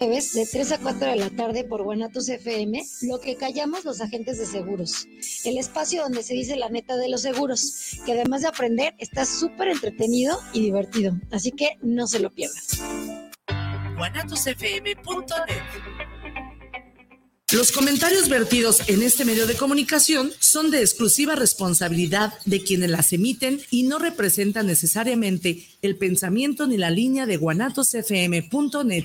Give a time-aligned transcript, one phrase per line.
[0.00, 4.00] jueves de 3 a 4 de la tarde por Guanatos FM, lo que callamos los
[4.00, 5.06] agentes de seguros.
[5.44, 9.26] El espacio donde se dice la neta de los seguros, que además de aprender está
[9.26, 11.12] súper entretenido y divertido.
[11.30, 12.62] Así que no se lo pierdan.
[13.98, 15.62] guanatosfm.net
[17.52, 23.12] Los comentarios vertidos en este medio de comunicación son de exclusiva responsabilidad de quienes las
[23.12, 29.04] emiten y no representan necesariamente el pensamiento ni la línea de guanatosfm.net.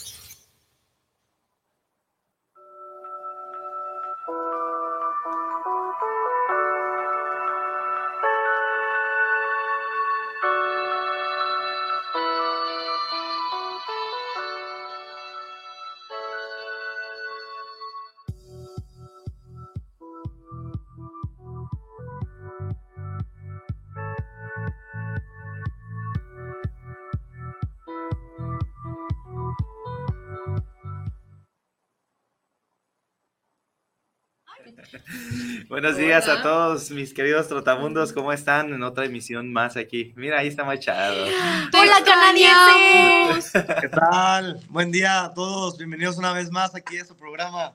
[35.81, 38.71] Buenos días a todos mis queridos trotamundos, ¿cómo están?
[38.71, 40.13] En otra emisión más aquí.
[40.15, 41.25] Mira, ahí está Machado.
[41.73, 43.51] Hola, canadienses.
[43.81, 44.59] ¿Qué tal?
[44.69, 45.79] Buen día a todos.
[45.79, 47.73] Bienvenidos una vez más aquí a su programa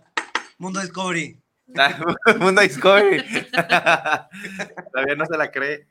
[0.56, 1.36] Mundo Discovery.
[1.76, 1.98] Ah,
[2.38, 3.24] Mundo Discovery.
[3.50, 5.88] Todavía no se la cree.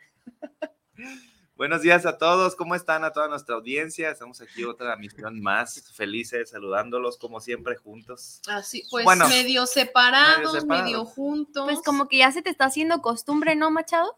[1.56, 3.06] Buenos días a todos, ¿cómo están?
[3.06, 4.10] A toda nuestra audiencia.
[4.10, 8.42] Estamos aquí otra emisión más, felices, saludándolos como siempre juntos.
[8.48, 11.64] Así, pues Bueno, medio separados, medio juntos.
[11.64, 14.18] Pues como que ya se te está haciendo costumbre, ¿no, Machado?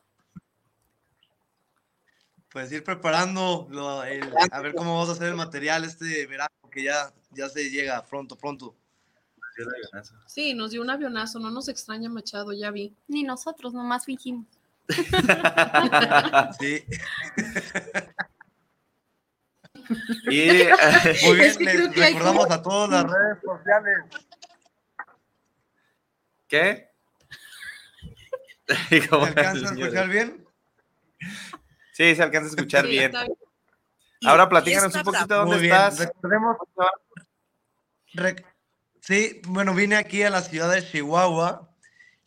[2.49, 6.49] Pues ir preparando lo- el- a ver cómo vamos a hacer el material este verano,
[6.71, 8.73] que ya, ya se llega pronto, pronto.
[10.25, 12.95] Sí, nos dio un avionazo, no nos extraña Machado, ya vi.
[13.07, 14.47] Ni nosotros, nomás fingimos.
[16.59, 16.85] Sí.
[20.29, 20.69] Y eh,
[21.23, 23.97] Muy bien, Es que les creo que hay recordamos a todas las redes sociales.
[26.47, 26.89] ¿qué?
[28.89, 30.45] ¿Se ¿Cómo alcanza a escuchar bien?
[31.93, 33.13] Sí, se alcanza a escuchar Sí, bien.
[34.25, 35.73] Ahora platícanos un poquito dónde Muy bien.
[35.75, 35.99] estás.
[35.99, 36.57] Recordemos.
[38.13, 38.45] Rec-
[39.01, 41.66] sí, bueno, vine aquí a la ciudad de Chihuahua.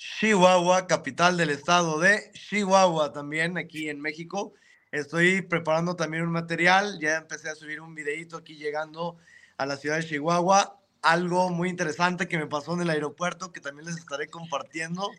[0.01, 4.55] Chihuahua, capital del estado de Chihuahua, también aquí en México.
[4.93, 6.99] Estoy preparando también un material.
[6.99, 9.19] Ya empecé a subir un videito aquí llegando
[9.59, 10.81] a la ciudad de Chihuahua.
[11.03, 15.11] Algo muy interesante que me pasó en el aeropuerto que también les estaré compartiendo.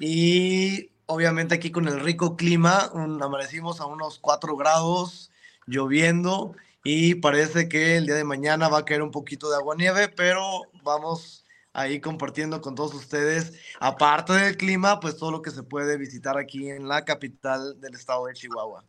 [0.00, 5.30] Y obviamente aquí con el rico clima, amanecimos a unos 4 grados,
[5.68, 9.76] lloviendo y parece que el día de mañana va a caer un poquito de agua
[9.76, 15.50] nieve, pero vamos ahí compartiendo con todos ustedes, aparte del clima, pues todo lo que
[15.50, 18.84] se puede visitar aquí en la capital del estado de Chihuahua.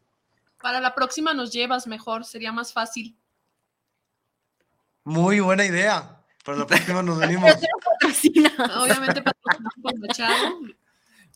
[0.62, 3.18] Para la próxima nos llevas mejor, sería más fácil.
[5.04, 6.24] Muy buena idea.
[6.44, 7.52] Para la próxima nos venimos.
[8.02, 8.52] Patrocina.
[8.82, 10.60] Obviamente patrocinado por Machado.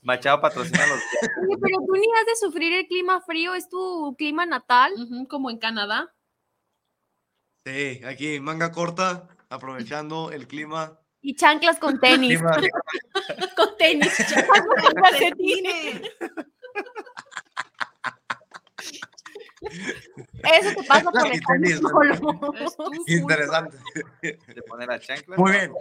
[0.02, 4.16] Machado patrocina los Oye, pero tú ni has de sufrir el clima frío, es tu
[4.18, 4.92] clima natal.
[5.30, 6.14] Como en Canadá.
[7.66, 11.00] Sí, aquí manga corta, aprovechando el clima.
[11.24, 12.40] Y chanclas con tenis.
[13.56, 14.16] con tenis.
[14.18, 16.02] chanclas con calcetines.
[20.44, 22.92] Eso te pasa por estar solo.
[23.08, 23.78] Interesante.
[24.22, 25.38] de poner la chancla.
[25.38, 25.72] Muy bien.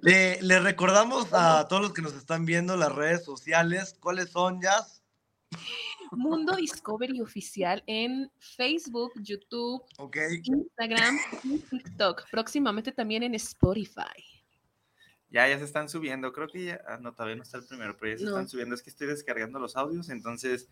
[0.00, 4.60] Le, le recordamos a todos los que nos están viendo las redes sociales, ¿cuáles son,
[4.60, 5.02] Jazz?
[6.12, 9.82] Mundo Discovery Oficial en Facebook, YouTube.
[10.44, 12.30] Instagram y TikTok.
[12.30, 14.35] Próximamente también en Spotify.
[15.28, 16.32] Ya, ya se están subiendo.
[16.32, 16.80] Creo que ya.
[16.88, 18.30] Ah, no, todavía no está el primero, pero ya se No.
[18.30, 18.74] están subiendo.
[18.76, 20.68] Es que estoy descargando los audios, entonces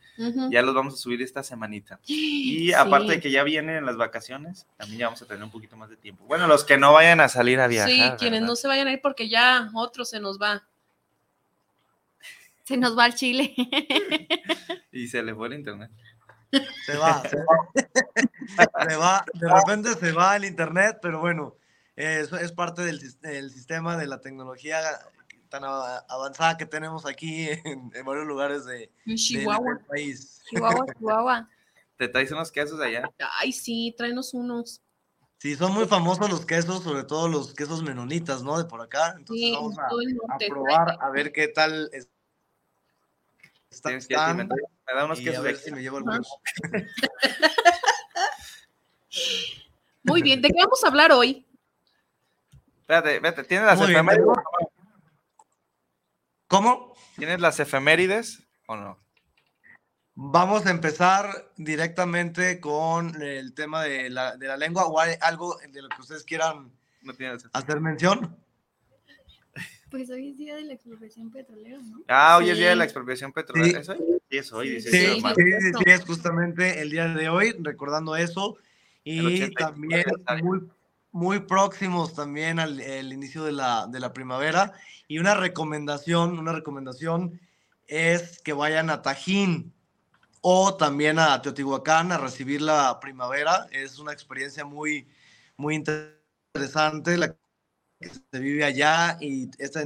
[0.50, 1.98] ya los vamos a subir esta semanita.
[2.06, 2.72] Y Sí.
[2.72, 5.90] aparte de que ya vienen las vacaciones, también ya vamos a tener un poquito más
[5.90, 6.24] de tiempo.
[6.26, 7.90] Bueno, los que no vayan a salir a viajar.
[7.90, 10.62] Sí, quienes no se vayan a ir porque ya otro se nos va.
[12.62, 13.54] Se nos va al chile.
[14.92, 15.90] Y se le fue el internet.
[16.86, 18.88] Se va, se va.
[18.88, 21.56] Se va, de repente se va el internet, pero bueno,
[21.96, 24.80] eso es parte del, del sistema de la tecnología
[25.48, 29.74] tan a- avanzada que tenemos aquí en, en varios lugares de, Chihuahua.
[29.74, 30.42] del país.
[30.48, 31.48] Chihuahua, Chihuahua.
[31.96, 33.08] Te traes unos quesos allá.
[33.38, 34.80] Ay, sí, tráenos unos.
[35.38, 38.58] Sí, son muy famosos los quesos, sobre todo los quesos menonitas, ¿no?
[38.58, 39.14] De por acá.
[39.16, 42.08] Entonces Sí, vamos a, el a probar, a ver qué tal es-
[43.70, 44.36] está- que me, están.
[44.38, 44.46] me
[44.94, 46.26] da unos Y a quesos de ver si me llevo algunos.
[50.02, 51.46] Muy bien, ¿de qué vamos a hablar hoy?
[52.84, 54.36] Espérate, espérate, ¿tienes las Muy bien, efemérides?
[56.48, 56.94] ¿Cómo?
[57.16, 58.98] ¿Tienes las efemérides o no?
[60.14, 65.56] Vamos a empezar directamente con el tema de la, de la lengua o hay algo
[65.66, 66.72] de lo que ustedes quieran
[67.54, 68.36] hacer mención.
[69.90, 72.02] Pues hoy es día de la expropiación petrolera, ¿no?
[72.06, 73.82] Ah, hoy es día de la expropiación petrolera.
[73.82, 73.92] Sí.
[74.28, 74.78] ¿Es hoy?
[74.82, 78.58] Sí, sí, sí, es justamente el día de hoy, recordando eso.
[79.04, 80.04] Y también
[80.42, 80.68] muy,
[81.14, 84.72] muy próximos también al inicio de la, de la primavera.
[85.06, 87.40] Y una recomendación, una recomendación
[87.86, 89.72] es que vayan a Tajín
[90.40, 93.68] o también a Teotihuacán a recibir la primavera.
[93.70, 95.06] Es una experiencia muy,
[95.56, 97.28] muy interesante la
[98.00, 99.84] que se vive allá y esta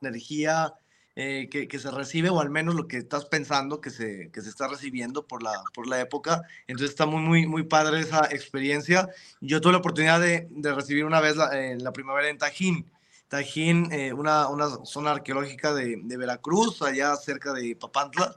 [0.00, 0.74] energía
[1.14, 4.40] eh, que, que, se recibe, o al menos lo que estás pensando que se, que
[4.40, 6.42] se está recibiendo por la, por la época.
[6.66, 9.08] Entonces está muy, muy, muy padre esa experiencia.
[9.40, 12.90] Yo tuve la oportunidad de, de recibir una vez la, en la primavera en Tajín.
[13.28, 18.36] Tajín, eh, una, una, zona arqueológica de, de, Veracruz, allá cerca de Papantla,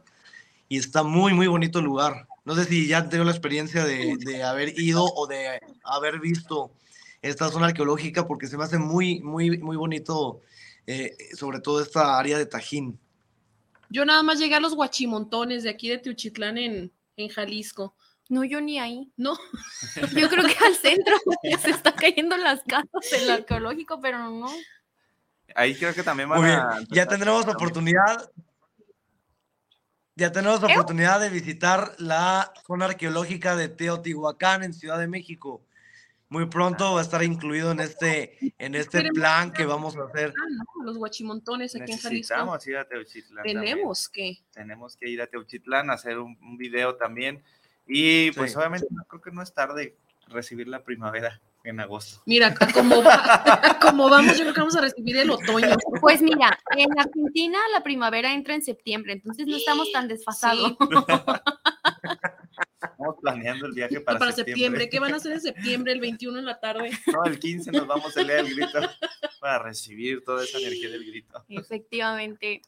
[0.69, 2.27] y está muy, muy bonito el lugar.
[2.43, 6.71] No sé si ya tengo la experiencia de, de haber ido o de haber visto
[7.21, 10.41] esta zona arqueológica, porque se me hace muy, muy, muy bonito,
[10.87, 12.99] eh, sobre todo esta área de Tajín.
[13.89, 17.95] Yo nada más llegué a los guachimontones de aquí de Teuchitlán en, en Jalisco.
[18.27, 19.11] No, yo ni ahí.
[19.17, 19.37] No.
[20.15, 21.15] Yo creo que al centro
[21.61, 24.49] se está cayendo las casas del arqueológico, pero no.
[25.55, 26.79] Ahí creo que también van a...
[26.89, 28.31] Ya tendremos oportunidad.
[30.15, 30.65] Ya tenemos ¿Eh?
[30.65, 35.61] oportunidad de visitar la zona arqueológica de Teotihuacán en Ciudad de México.
[36.29, 40.33] Muy pronto va a estar incluido en este, en este plan que vamos a hacer.
[40.83, 42.09] Los guachimontones aquí en Jalisco.
[42.09, 43.43] Necesitamos ir a Teuchitlán.
[43.43, 44.39] Tenemos que.
[44.51, 47.43] Tenemos que ir a Teuchitlán, hacer un, un video también.
[47.87, 48.57] Y pues sí.
[48.57, 49.95] obviamente no, creo que no es tarde
[50.27, 52.21] recibir la primavera en agosto.
[52.25, 55.75] Mira, como, va, como vamos, yo creo que vamos a recibir el otoño.
[55.99, 60.69] Pues mira, en Argentina la primavera entra en septiembre, entonces no estamos tan desfasados.
[60.69, 60.77] Sí.
[63.05, 64.55] Estamos planeando el viaje para, para septiembre.
[64.55, 64.89] septiembre.
[64.89, 66.89] ¿Qué van a hacer en septiembre, el 21 en la tarde?
[67.13, 68.79] No, el 15 nos vamos a leer el grito
[69.39, 71.45] para recibir toda esa energía del grito.
[71.47, 72.61] Efectivamente.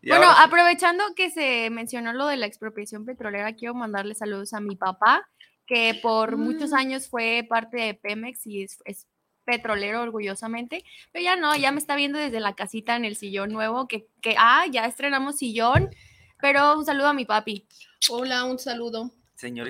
[0.00, 0.44] Y bueno, ahora...
[0.44, 5.28] aprovechando que se mencionó lo de la expropiación petrolera, quiero mandarle saludos a mi papá,
[5.66, 6.40] que por mm.
[6.40, 9.08] muchos años fue parte de Pemex y es, es,
[9.42, 13.50] petrolero orgullosamente, pero ya no, ya me está viendo desde la casita en el sillón
[13.50, 15.90] nuevo, que, que ah, ya estrenamos sillón,
[16.40, 17.66] pero un saludo a mi papi.
[18.08, 19.10] Hola, un saludo.
[19.34, 19.68] Señor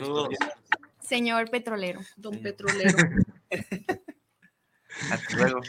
[1.01, 2.01] Señor petrolero.
[2.17, 2.41] Don sí.
[2.41, 2.97] petrolero.
[5.11, 5.61] Hasta luego.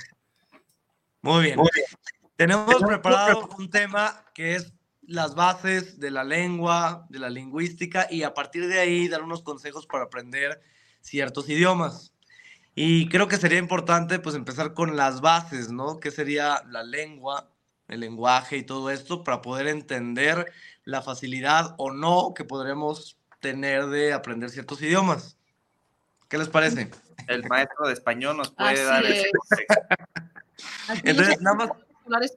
[1.21, 1.57] Muy bien.
[1.57, 1.88] Muy bien.
[2.36, 8.24] Tenemos preparado un tema que es las bases de la lengua, de la lingüística y
[8.24, 10.62] a partir de ahí dar unos consejos para aprender
[11.01, 12.13] ciertos idiomas.
[12.74, 16.00] Y creo que sería importante pues empezar con las bases, ¿no?
[16.00, 17.50] ¿Qué sería la lengua,
[17.91, 20.51] el lenguaje y todo esto para poder entender
[20.83, 25.38] la facilidad o no que podremos tener de aprender ciertos idiomas?
[26.27, 26.89] ¿Qué les parece?
[27.27, 31.03] El maestro de español nos puede Así dar ese consejo.
[31.03, 31.69] Entonces, nada más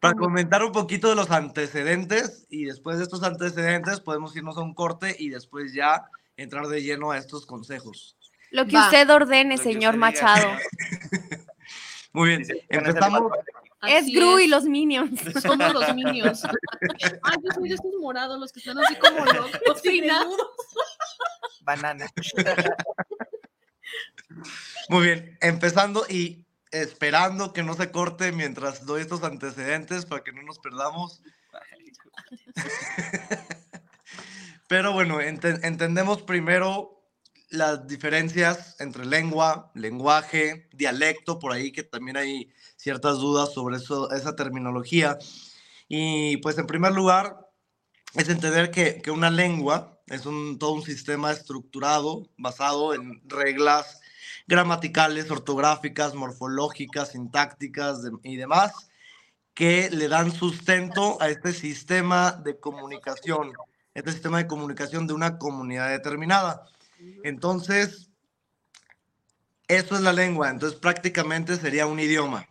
[0.01, 4.61] para comentar un poquito de los antecedentes y después de estos antecedentes podemos irnos a
[4.61, 6.05] un corte y después ya
[6.37, 8.17] entrar de lleno a estos consejos.
[8.51, 8.85] Lo que Va.
[8.85, 10.49] usted ordene, señor Machado.
[12.12, 13.33] Muy bien, empezamos.
[13.89, 15.21] Es Gru y los Minions.
[15.43, 16.45] Somos los Minions.
[16.45, 19.83] Ay, yo soy de estos morados, los que están así como locos.
[21.63, 22.07] Banana.
[24.89, 30.32] Muy bien, empezando y esperando que no se corte mientras doy estos antecedentes para que
[30.32, 31.23] no nos perdamos.
[34.69, 37.03] Pero bueno, ent entendemos primero
[37.51, 42.51] las diferencias entre lengua, lenguaje, dialecto, por ahí que también hay
[42.84, 45.19] ciertas dudas sobre eso, esa terminología.
[45.88, 47.38] Y pues en primer lugar,
[48.14, 54.03] es entender que, que una lengua es un, todo un sistema estructurado basado en reglas
[54.46, 58.91] gramaticales, ortográficas, morfológicas, sintácticas de, y demás,
[59.55, 63.53] que le dan sustento a este sistema de comunicación,
[63.94, 66.67] este sistema de comunicación de una comunidad determinada.
[67.22, 68.10] Entonces,
[69.69, 72.46] eso es la lengua, entonces prácticamente sería un idioma.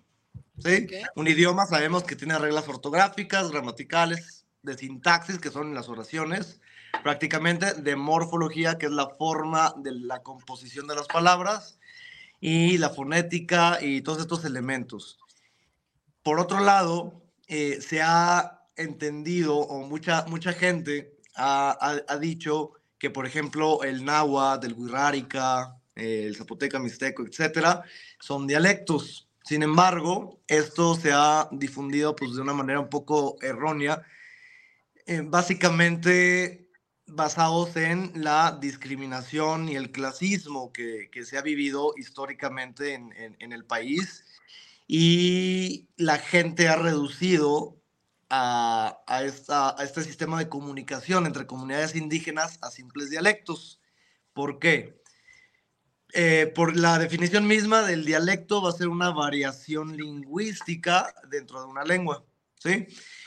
[0.57, 0.83] ¿Sí?
[0.85, 1.03] Okay.
[1.15, 6.61] Un idioma sabemos que tiene reglas ortográficas, gramaticales, de sintaxis, que son las oraciones,
[7.03, 11.79] prácticamente de morfología, que es la forma de la composición de las palabras,
[12.39, 15.17] y la fonética y todos estos elementos.
[16.23, 22.73] Por otro lado, eh, se ha entendido o mucha, mucha gente ha, ha, ha, dicho
[22.97, 25.27] que, por ejemplo, el náhuatl, el
[25.95, 27.83] eh, el zapoteca, mixteco, etcétera,
[28.19, 29.29] son dialectos.
[29.43, 34.03] Sin embargo, esto se ha difundido pues, de una manera un poco errónea
[35.05, 36.69] eh, básicamente
[37.07, 44.23] basados en la discriminación y el clasismo que, se ha vivido históricamente en, el país
[44.87, 47.77] y la gente ha reducido
[48.29, 53.81] a, esta, a, este sistema de comunicación entre comunidades indígenas a simples dialectos.
[54.33, 55.02] ¿Por qué?
[56.15, 61.65] Eh, por la definición misma del dialecto va a ser una variación lingüística dentro de
[61.65, 62.23] una lengua,
[62.59, 62.85] ¿sí?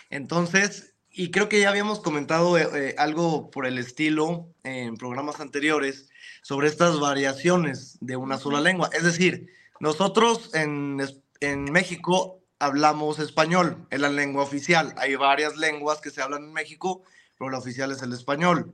[0.08, 5.40] Entonces, y creo que ya habíamos comentado eh, eh, algo por el estilo en programas
[5.40, 6.10] anteriores
[6.42, 8.88] sobre estas variaciones de una sola lengua.
[8.92, 9.48] Es decir,
[9.80, 11.02] nosotros en,
[11.40, 14.94] en México hablamos español, es la lengua oficial.
[14.96, 17.02] Hay varias lenguas que se hablan en México,
[17.36, 18.72] pero la oficial es el español.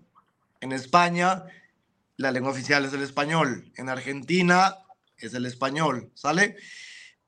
[0.60, 1.44] En España,
[2.16, 3.72] la lengua oficial es el español.
[3.76, 4.76] En Argentina
[5.16, 6.56] es el español, ¿sale?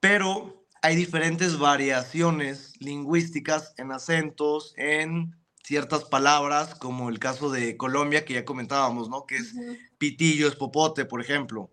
[0.00, 8.24] Pero hay diferentes variaciones lingüísticas en acentos, en ciertas palabras, como el caso de Colombia
[8.24, 9.24] que ya comentábamos, ¿no?
[9.26, 9.54] Que es
[9.96, 11.70] pitillo es popote, por ejemplo,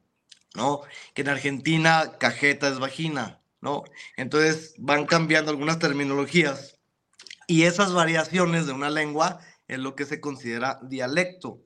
[0.56, 0.82] ¿no?
[1.14, 3.84] Que en Argentina cajeta es vagina, ¿no?
[4.16, 6.80] Entonces van cambiando algunas terminologías
[7.48, 11.62] y esas variaciones de una lengua es lo que se considera dialecto.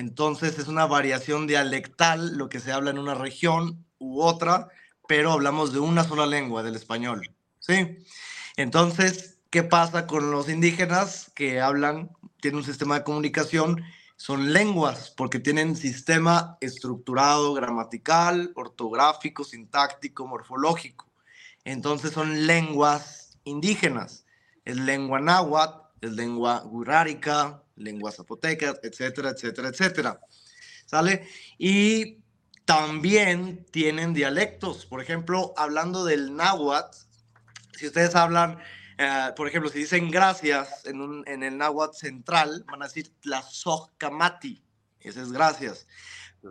[0.00, 4.68] Entonces es una variación dialectal, lo que se habla en una región u otra,
[5.06, 7.98] pero hablamos de una sola lengua, del español, ¿sí?
[8.56, 13.82] Entonces, ¿qué pasa con los indígenas que hablan, tienen un sistema de comunicación?
[14.16, 21.12] Son lenguas, porque tienen sistema estructurado, gramatical, ortográfico, sintáctico, morfológico.
[21.62, 24.24] Entonces son lenguas indígenas.
[24.64, 30.20] Es lengua náhuatl, es lengua gurárica, lengua zapoteca, etcétera, etcétera, etcétera.
[30.86, 31.28] ¿Sale?
[31.58, 32.18] Y
[32.64, 34.86] también tienen dialectos.
[34.86, 36.96] Por ejemplo, hablando del náhuatl,
[37.76, 38.58] si ustedes hablan,
[38.98, 44.62] eh, por ejemplo, si dicen gracias en, en el náhuatl central, van a decir tlazocamati.
[45.00, 45.86] Ese es gracias.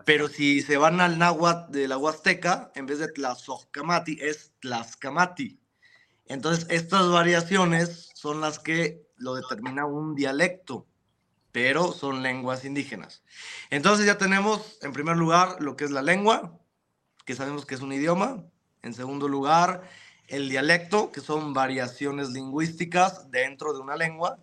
[0.06, 5.60] Pero si se van al náhuatl de la Huasteca, en vez de tlazocamati, es tlaxcamati.
[6.26, 10.89] Entonces, estas variaciones son las que lo determina un dialecto
[11.52, 13.24] pero son lenguas indígenas.
[13.70, 16.60] Entonces ya tenemos, en primer lugar, lo que es la lengua,
[17.26, 18.44] que sabemos que es un idioma.
[18.82, 19.84] En segundo lugar,
[20.28, 24.40] el dialecto, que son variaciones lingüísticas dentro de una lengua.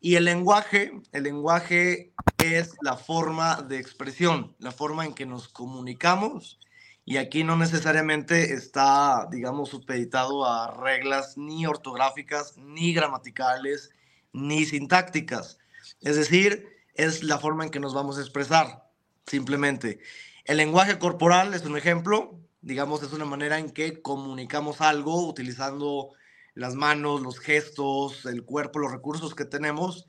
[0.00, 5.48] Y el lenguaje, el lenguaje es la forma de expresión, la forma en que nos
[5.48, 6.60] comunicamos.
[7.04, 13.90] Y aquí no necesariamente está, digamos, supeditado a reglas ni ortográficas, ni gramaticales,
[14.32, 15.58] ni sintácticas
[16.00, 18.90] es decir, es la forma en que nos vamos a expresar,
[19.26, 20.00] simplemente.
[20.44, 26.10] El lenguaje corporal es un ejemplo, digamos, es una manera en que comunicamos algo utilizando
[26.54, 30.08] las manos, los gestos, el cuerpo, los recursos que tenemos.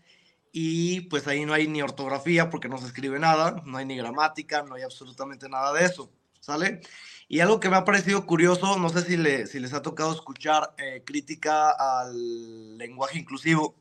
[0.52, 3.96] Y pues ahí no hay ni ortografía porque no se escribe nada, no hay ni
[3.96, 6.82] gramática, no hay absolutamente nada de eso, ¿sale?
[7.28, 10.74] Y algo que me ha parecido curioso, no sé si, si les ha tocado escuchar
[10.80, 13.76] eh, crítica al lenguaje inclusivo,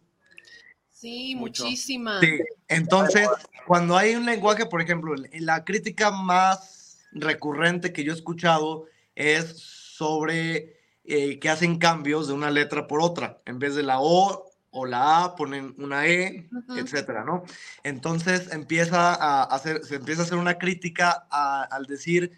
[1.00, 2.19] Sí, muchísima.
[2.21, 2.40] Sí.
[2.67, 3.28] Entonces,
[3.69, 9.57] cuando hay un lenguaje, por ejemplo, la crítica más recurrente que yo he escuchado es
[9.59, 13.40] sobre eh, que hacen cambios de una letra por otra.
[13.47, 17.45] En vez de la O o la A ponen una E, etcétera, ¿no?
[17.85, 22.33] Entonces empieza a hacer, se empieza a hacer una crítica al decir,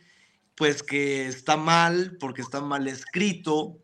[0.55, 3.79] pues que está mal porque está mal escrito,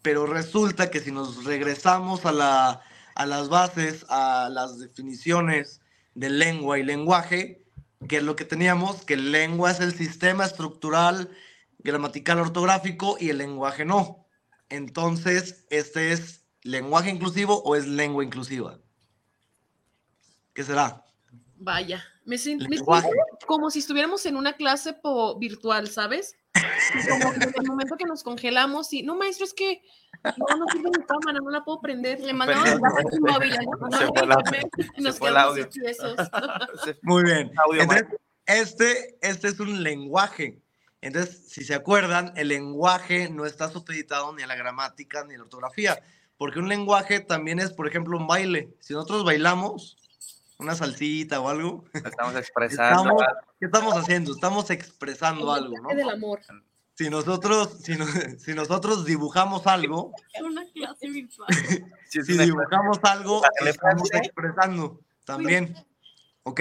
[0.00, 2.82] pero resulta que si nos regresamos a la
[3.16, 5.80] a las bases, a las definiciones
[6.14, 7.64] de lengua y lenguaje,
[8.08, 11.30] que es lo que teníamos, que lengua es el sistema estructural,
[11.78, 14.26] gramatical, ortográfico y el lenguaje no.
[14.68, 18.78] Entonces, ¿este es lenguaje inclusivo o es lengua inclusiva?
[20.52, 21.04] ¿Qué será?
[21.56, 22.66] Vaya, me, siento
[23.46, 24.94] como si estuviéramos en una clase
[25.38, 26.36] virtual, ¿sabes?
[27.08, 29.82] Como que en el momento que nos congelamos y, no, maestro, es que
[30.36, 32.20] no, no sirve mi cámara, no la puedo prender.
[32.20, 32.68] Le mandamos
[33.12, 33.54] un móvil.
[34.98, 35.56] Nos quedamos
[37.02, 37.50] Muy bien.
[37.78, 38.06] Entonces,
[38.46, 40.60] este, este es un lenguaje.
[41.00, 45.38] Entonces, si se acuerdan, el lenguaje no está supeditado ni a la gramática ni a
[45.38, 46.02] la ortografía,
[46.36, 48.74] porque un lenguaje también es, por ejemplo, un baile.
[48.80, 49.96] Si nosotros bailamos
[50.58, 53.16] una salsita o algo, estamos expresando.
[53.60, 54.32] ¿Qué estamos haciendo?
[54.32, 55.88] Estamos expresando algo, ¿no?
[55.88, 56.40] del amor
[56.96, 57.94] si nosotros, si,
[58.38, 60.12] si nosotros dibujamos algo,
[60.42, 61.48] una clase virtual.
[62.08, 65.74] si, dibujamos algo, estamos expresando también.
[66.44, 66.60] ¿Ok?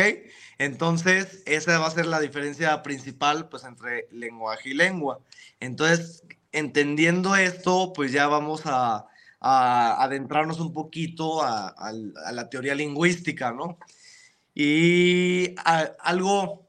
[0.58, 5.20] Entonces, esa va a ser la diferencia principal, pues, entre lenguaje y lengua.
[5.60, 9.06] Entonces, entendiendo esto, pues ya vamos a,
[9.40, 11.94] a adentrarnos un poquito a, a-
[12.26, 13.78] a la teoría lingüística, ¿no?
[14.56, 16.65] Y a- algo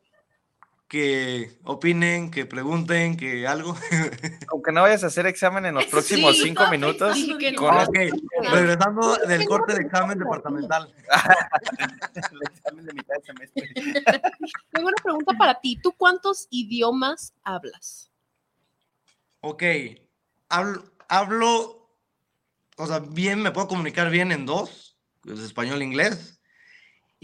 [0.89, 3.77] que opinen, que pregunten, que algo.
[4.53, 7.37] Aunque no vayas a hacer examen en los próximos Sí, cinco minutos, no.
[8.51, 10.93] regresando del corte de examen departamental.
[12.33, 13.69] el examen de mitad de semestre.
[14.73, 15.79] Tengo una pregunta para ti.
[15.83, 18.11] ¿Tú cuántos idiomas hablas?
[19.41, 19.63] Ok,
[20.49, 21.91] hablo, hablo,
[22.77, 26.41] o sea, bien, me puedo comunicar bien en dos, pues, español e inglés.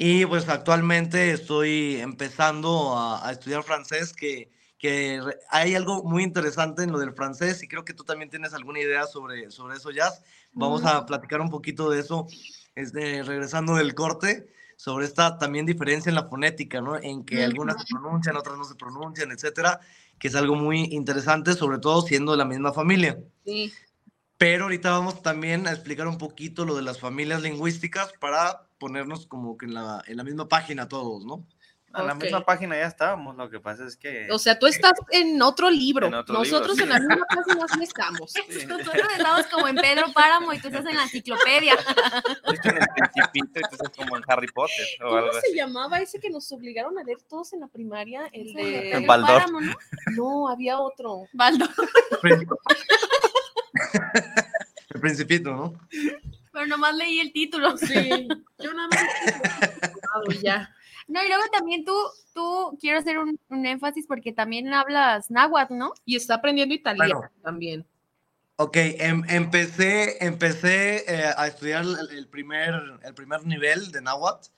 [0.04, 6.82] Y pues actualmente estoy empezando a, a estudiar francés, que, que hay algo muy interesante
[6.82, 9.92] en lo del francés y creo que tú también tienes alguna idea sobre, sobre eso,
[9.92, 10.24] Jazz.
[10.54, 12.26] Vamos a platicar un poquito de eso,
[12.74, 16.96] este, regresando del corte, sobre esta también diferencia en la fonética, ¿no?
[16.96, 19.78] En que algunas se pronuncian, otras no se pronuncian, etcétera,
[20.18, 23.20] que es algo muy interesante, sobre todo siendo de la misma familia.
[23.44, 23.72] Sí.
[24.36, 29.28] Pero ahorita vamos también a explicar un poquito lo de las familias lingüísticas para ponernos
[29.28, 31.46] como que en la, en la misma página todos, ¿no?
[31.96, 34.26] En la misma página ya estábamos, lo que pasa es que...
[34.32, 36.08] O sea, tú estás en otro libro.
[36.08, 36.82] En otro libro, Nosotros sí.
[36.82, 38.34] en la misma página sí estamos.
[38.66, 41.76] Nosotros estamos como en Pedro Páramo y tú estás en la enciclopedia.
[41.76, 45.32] Yo estoy en el principito y tú estás como en Harry Potter o ¿Cómo algo
[45.32, 45.54] se así.
[45.54, 48.26] llamaba ese que nos obligaron a leer todos en la primaria?
[48.32, 48.90] El En de...
[48.94, 49.28] Pedro Baldor.
[49.28, 49.72] Páramo, ¿no?
[50.16, 51.28] No, había otro.
[51.34, 51.68] Baldo.
[54.94, 55.74] El principito, ¿no?
[56.52, 57.76] Pero nomás leí el título.
[57.76, 58.28] Sí,
[58.58, 59.02] yo nada más.
[60.42, 60.74] ya.
[61.08, 61.94] No, y luego también tú,
[62.34, 65.92] tú quiero hacer un, un énfasis porque también hablas náhuatl, ¿no?
[66.04, 67.32] Y está aprendiendo italiano Bueno.
[67.42, 67.86] también.
[68.56, 74.48] Ok, em- empecé, empecé eh, a estudiar el, el primer, el primer nivel de náhuatl.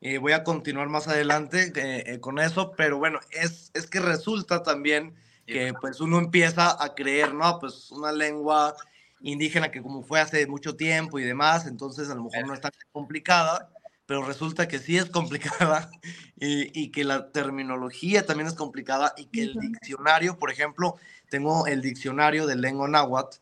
[0.00, 4.00] y voy a continuar más adelante eh, eh, con eso, pero bueno, es, es que
[4.00, 5.14] resulta también
[5.46, 7.58] que pues uno empieza a creer, ¿no?
[7.58, 8.74] Pues una lengua
[9.20, 12.60] indígena que como fue hace mucho tiempo y demás, entonces a lo mejor no es
[12.60, 13.70] tan complicada,
[14.06, 15.90] pero resulta que sí es complicada
[16.40, 20.96] y, y que la terminología también es complicada y que el diccionario, por ejemplo,
[21.28, 23.38] tengo el diccionario de lengua náhuatl,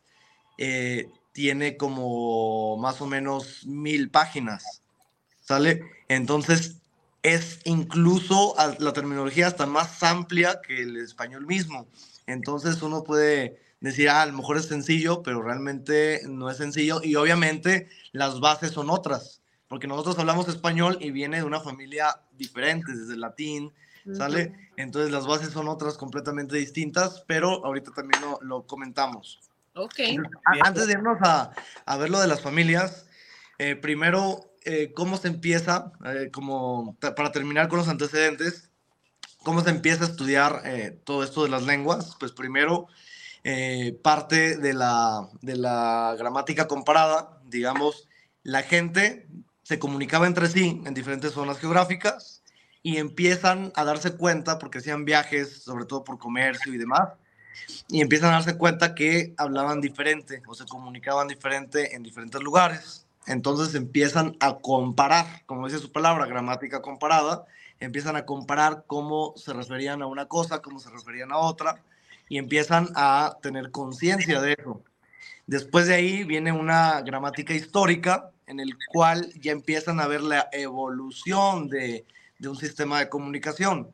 [0.57, 4.81] eh, tiene como más o menos mil páginas,
[5.39, 5.81] ¿sale?
[6.09, 6.75] Entonces
[7.23, 11.87] es incluso la terminología hasta más amplia que el español mismo.
[12.27, 17.01] Entonces uno puede decir, ah, a lo mejor es sencillo, pero realmente no es sencillo.
[17.03, 22.19] Y obviamente las bases son otras, porque nosotros hablamos español y viene de una familia
[22.31, 23.71] diferente, desde el latín,
[24.17, 24.53] ¿sale?
[24.77, 29.39] Entonces las bases son otras completamente distintas, pero ahorita también lo, lo comentamos.
[29.75, 29.99] Ok.
[30.45, 31.51] A- Antes de irnos a,
[31.85, 33.05] a ver lo de las familias,
[33.59, 35.91] eh, primero, eh, ¿cómo se empieza?
[36.05, 38.71] Eh, como para terminar con los antecedentes,
[39.43, 42.15] ¿cómo se empieza a estudiar eh, todo esto de las lenguas?
[42.19, 42.87] Pues primero
[43.43, 48.07] eh, parte de la, de la gramática comparada, digamos,
[48.43, 49.27] la gente
[49.63, 52.43] se comunicaba entre sí en diferentes zonas geográficas
[52.81, 57.09] y empiezan a darse cuenta, porque hacían viajes, sobre todo por comercio y demás,
[57.87, 63.05] y empiezan a darse cuenta que hablaban diferente o se comunicaban diferente en diferentes lugares.
[63.27, 67.45] Entonces empiezan a comparar, como dice su palabra, gramática comparada,
[67.79, 71.83] empiezan a comparar cómo se referían a una cosa, cómo se referían a otra,
[72.29, 74.81] y empiezan a tener conciencia de eso.
[75.47, 80.47] Después de ahí viene una gramática histórica en el cual ya empiezan a ver la
[80.53, 82.05] evolución de,
[82.37, 83.93] de un sistema de comunicación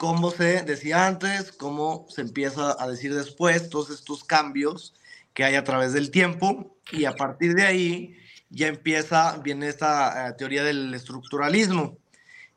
[0.00, 4.94] cómo se decía antes, cómo se empieza a decir después, todos estos cambios
[5.34, 8.16] que hay a través del tiempo y a partir de ahí
[8.48, 11.98] ya empieza, viene esta eh, teoría del estructuralismo.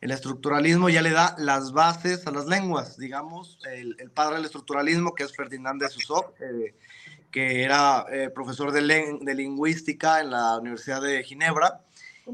[0.03, 4.43] El estructuralismo ya le da las bases a las lenguas, digamos, el, el padre del
[4.43, 6.75] estructuralismo, que es Ferdinand de Saussure, eh,
[7.31, 11.85] que era eh, profesor de, de lingüística en la Universidad de Ginebra,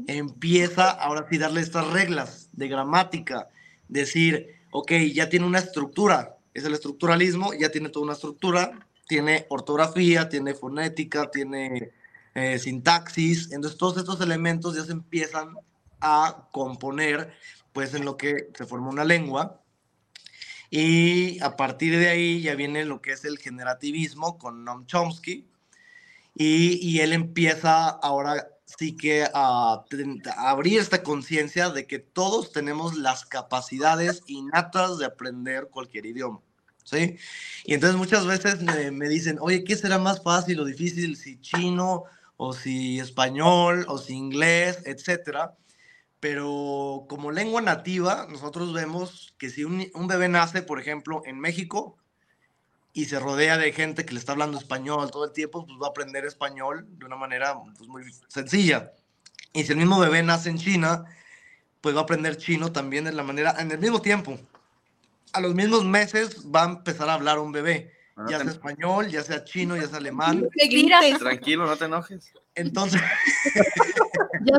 [0.08, 3.46] empieza ahora sí darle estas reglas de gramática,
[3.86, 9.46] decir, ok, ya tiene una estructura, es el estructuralismo, ya tiene toda una estructura, tiene
[9.48, 11.92] ortografía, tiene fonética, tiene
[12.34, 15.54] eh, sintaxis, entonces todos estos elementos ya se empiezan
[16.00, 17.32] a componer
[17.72, 19.62] pues en lo que se forma una lengua
[20.70, 25.48] y a partir de ahí ya viene lo que es el generativismo con Noam Chomsky
[26.34, 32.52] y, y él empieza ahora sí que a, a abrir esta conciencia de que todos
[32.52, 36.40] tenemos las capacidades innatas de aprender cualquier idioma.
[36.84, 37.16] ¿Sí?
[37.64, 41.40] Y entonces muchas veces me, me dicen, oye, ¿qué será más fácil o difícil si
[41.40, 42.04] chino
[42.36, 45.54] o si español o si inglés, etcétera?
[46.20, 51.40] Pero como lengua nativa, nosotros vemos que si un, un bebé nace, por ejemplo, en
[51.40, 51.96] México,
[52.92, 55.86] y se rodea de gente que le está hablando español todo el tiempo, pues va
[55.86, 58.92] a aprender español de una manera pues, muy sencilla.
[59.52, 61.04] Y si el mismo bebé nace en China,
[61.80, 64.38] pues va a aprender chino también de la manera, en el mismo tiempo.
[65.32, 68.52] A los mismos meses va a empezar a hablar un bebé, No ya te- sea
[68.52, 70.46] español, ya sea chino, ya sea alemán.
[71.18, 72.32] Tranquilo, no te enojes.
[72.56, 73.00] Entonces,
[74.44, 74.52] Ya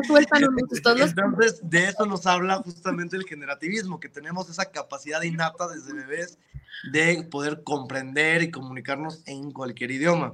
[1.00, 5.92] las- entonces, de eso nos habla justamente el generativismo, que tenemos esa capacidad innata desde
[5.92, 6.38] bebés
[6.92, 10.32] de poder comprender y comunicarnos en cualquier idioma.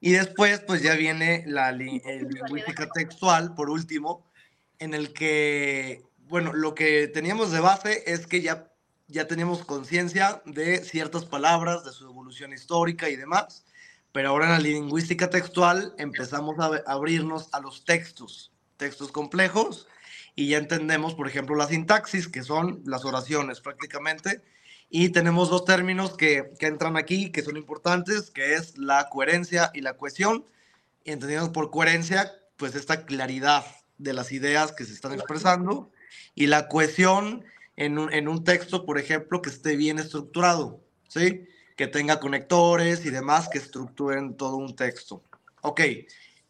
[0.00, 4.26] Y después, pues ya viene la li- lingüística textual, por último,
[4.78, 8.68] en el que, bueno, lo que teníamos de base es que ya,
[9.06, 13.64] ya teníamos conciencia de ciertas palabras, de su evolución histórica y demás,
[14.12, 19.88] pero ahora en la lingüística textual empezamos a abrirnos a los textos, textos complejos,
[20.34, 24.42] y ya entendemos, por ejemplo, la sintaxis, que son las oraciones prácticamente,
[24.88, 29.70] y tenemos dos términos que, que entran aquí, que son importantes, que es la coherencia
[29.72, 30.44] y la cohesión.
[31.04, 33.64] Y entendemos por coherencia, pues esta claridad
[33.96, 35.90] de las ideas que se están expresando,
[36.34, 37.44] y la cohesión
[37.76, 41.46] en un, en un texto, por ejemplo, que esté bien estructurado, ¿sí?
[41.76, 45.22] Que tenga conectores y demás que estructuren todo un texto.
[45.62, 45.80] Ok,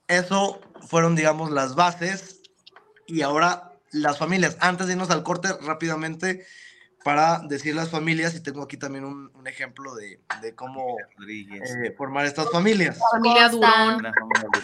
[0.09, 2.41] eso fueron, digamos, las bases.
[3.07, 4.57] Y ahora las familias.
[4.61, 6.45] Antes de irnos al corte, rápidamente,
[7.05, 10.97] para decir las familias, y tengo aquí también un, un ejemplo de, de cómo
[11.29, 12.99] eh, formar estas familias.
[13.13, 13.49] familia.
[13.49, 14.07] Durón.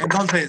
[0.01, 0.49] Entonces,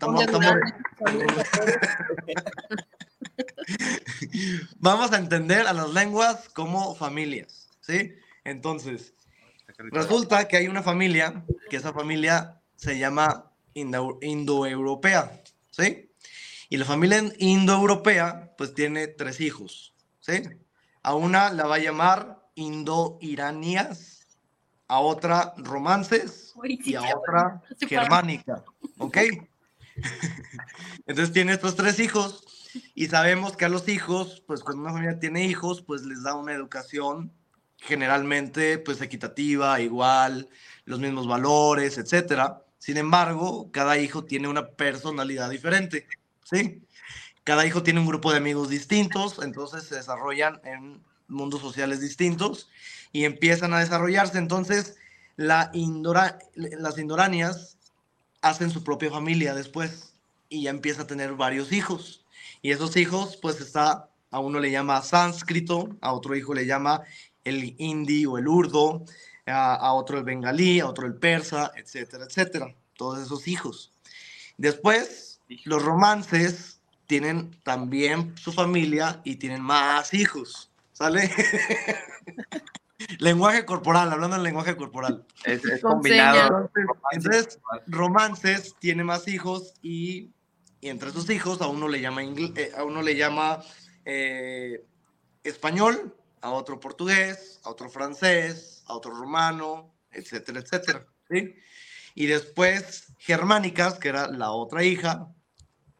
[0.00, 0.60] Durán.
[4.78, 8.14] vamos a entender a las lenguas como familias, ¿sí?
[8.44, 9.14] Entonces,
[9.90, 16.10] resulta que hay una familia, que esa familia se llama indo- indoeuropea, ¿sí?
[16.68, 20.42] Y la familia indoeuropea, pues tiene tres hijos, ¿sí?
[21.02, 24.26] A una la va a llamar indo-iranías,
[24.86, 26.52] a otra romances
[26.90, 28.64] y a otra germánica,
[28.98, 29.16] ¿ok?
[31.06, 35.18] Entonces tiene estos tres hijos y sabemos que a los hijos, pues cuando una familia
[35.18, 37.32] tiene hijos, pues les da una educación
[37.80, 40.48] generalmente pues equitativa, igual,
[40.84, 42.62] los mismos valores, etcétera.
[42.78, 46.06] Sin embargo, cada hijo tiene una personalidad diferente,
[46.44, 46.82] ¿sí?
[47.44, 52.68] Cada hijo tiene un grupo de amigos distintos, entonces se desarrollan en mundos sociales distintos
[53.12, 54.38] y empiezan a desarrollarse.
[54.38, 54.96] Entonces,
[55.36, 57.78] la indora- las indoranias
[58.42, 60.14] hacen su propia familia después
[60.48, 62.24] y ya empieza a tener varios hijos.
[62.62, 67.02] Y esos hijos, pues está, a uno le llama sánscrito, a otro hijo le llama
[67.44, 69.04] el hindi o el urdo,
[69.46, 72.74] a, a otro el bengalí, a otro el persa, etcétera, etcétera.
[72.96, 73.92] Todos esos hijos.
[74.56, 80.70] Después, los romances tienen también su familia y tienen más hijos.
[80.92, 81.30] ¿Sale?
[83.18, 85.24] lenguaje corporal, hablando del lenguaje corporal.
[85.44, 86.70] Es, combinado.
[87.12, 90.30] Entonces, romances tiene más hijos y,
[90.80, 93.62] y entre sus hijos a uno le llama, eh, a uno le llama
[94.04, 94.84] eh,
[95.42, 101.06] español, a otro portugués, a otro francés, a otro rumano, etcétera, etcétera.
[101.28, 101.54] ¿sí?
[102.14, 105.28] Y después, germánicas, que era la otra hija,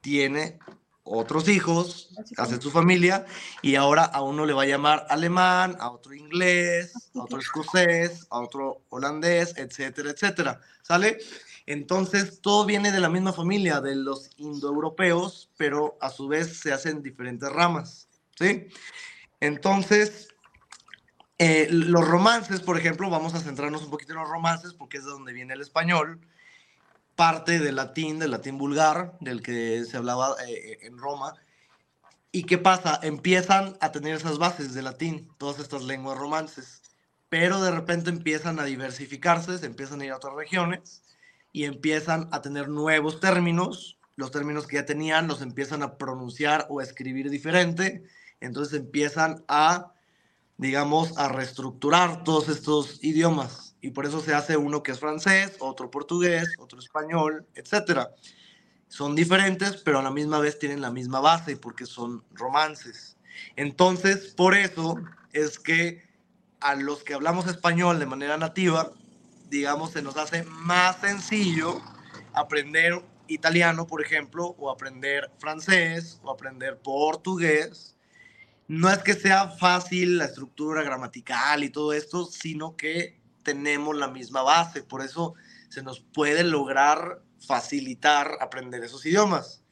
[0.01, 0.59] tiene
[1.03, 3.27] otros hijos, hace su familia,
[3.63, 8.27] y ahora a uno le va a llamar alemán, a otro inglés, a otro escocés,
[8.31, 10.61] a otro holandés, etcétera, etcétera.
[10.83, 11.19] ¿Sale?
[11.67, 16.73] Entonces, todo viene de la misma familia, de los indoeuropeos, pero a su vez se
[16.73, 18.09] hacen diferentes ramas.
[18.39, 18.69] ¿Sí?
[19.41, 20.29] Entonces,
[21.39, 25.05] eh, los romances, por ejemplo, vamos a centrarnos un poquito en los romances porque es
[25.05, 26.21] de donde viene el español,
[27.17, 31.35] parte del latín, del latín vulgar, del que se hablaba eh, en Roma.
[32.31, 33.01] ¿Y qué pasa?
[33.03, 36.83] Empiezan a tener esas bases de latín, todas estas lenguas romances,
[37.31, 41.03] pero de repente empiezan a diversificarse, se empiezan a ir a otras regiones
[41.53, 46.67] y empiezan a tener nuevos términos, los términos que ya tenían los empiezan a pronunciar
[46.69, 48.05] o a escribir diferente,
[48.41, 49.93] entonces empiezan a,
[50.57, 55.57] digamos, a reestructurar todos estos idiomas y por eso se hace uno que es francés,
[55.61, 58.11] otro portugués, otro español, etcétera.
[58.89, 63.17] Son diferentes, pero a la misma vez tienen la misma base porque son romances.
[63.57, 64.97] Entonces, por eso
[65.33, 66.03] es que
[66.61, 68.93] a los que hablamos español de manera nativa,
[69.49, 71.81] digamos, se nos hace más sencillo
[72.35, 77.90] aprender italiano, por ejemplo, o aprender francés, o aprender portugués.
[78.71, 84.07] No es que sea fácil la estructura gramatical y todo esto, sino que tenemos la
[84.07, 85.35] misma base, por eso
[85.69, 89.65] se nos puede lograr facilitar aprender esos idiomas.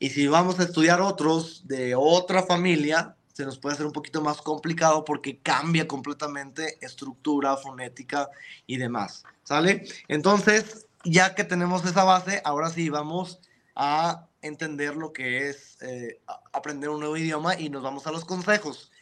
[0.00, 4.20] Y si vamos a estudiar otros de otra familia, se nos puede hacer un poquito
[4.22, 8.28] más complicado porque cambia completamente estructura, fonética
[8.66, 9.22] y demás.
[9.44, 9.86] ¿Sale?
[10.08, 13.38] Entonces, ya que tenemos esa base, ahora sí vamos
[13.76, 16.20] a entender lo que es eh,
[16.52, 18.92] aprender un nuevo idioma y nos vamos a los consejos.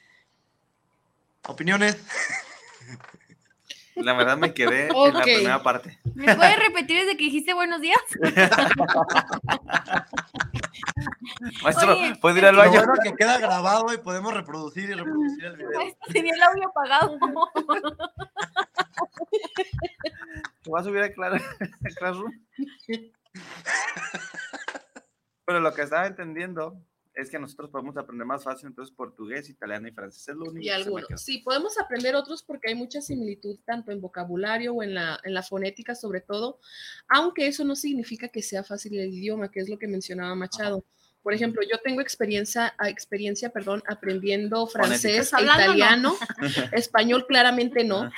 [1.49, 1.97] ¿Opiniones?
[3.97, 5.99] La verdad me quedé en la primera parte.
[6.15, 7.99] ¿Me puedes repetir desde que dijiste buenos días?
[11.63, 12.85] Maestro, ¿puedo ir al baño?
[12.85, 15.81] Bueno que queda grabado y podemos reproducir y reproducir el video.
[16.13, 17.19] Tenía el audio apagado.
[20.63, 22.33] ¿Te vas a subir a Classroom?
[25.51, 26.81] Bueno, lo que estaba entendiendo
[27.13, 30.29] es que nosotros podemos aprender más fácil entonces portugués, italiano y francés.
[30.29, 31.21] Es lo único y algunos.
[31.21, 35.35] Sí, podemos aprender otros porque hay mucha similitud tanto en vocabulario o en la, en
[35.35, 36.61] la fonética sobre todo,
[37.09, 40.85] aunque eso no significa que sea fácil el idioma, que es lo que mencionaba Machado.
[41.21, 46.15] Por ejemplo, yo tengo experiencia, experiencia perdón, aprendiendo francés, e italiano,
[46.73, 48.09] español claramente no,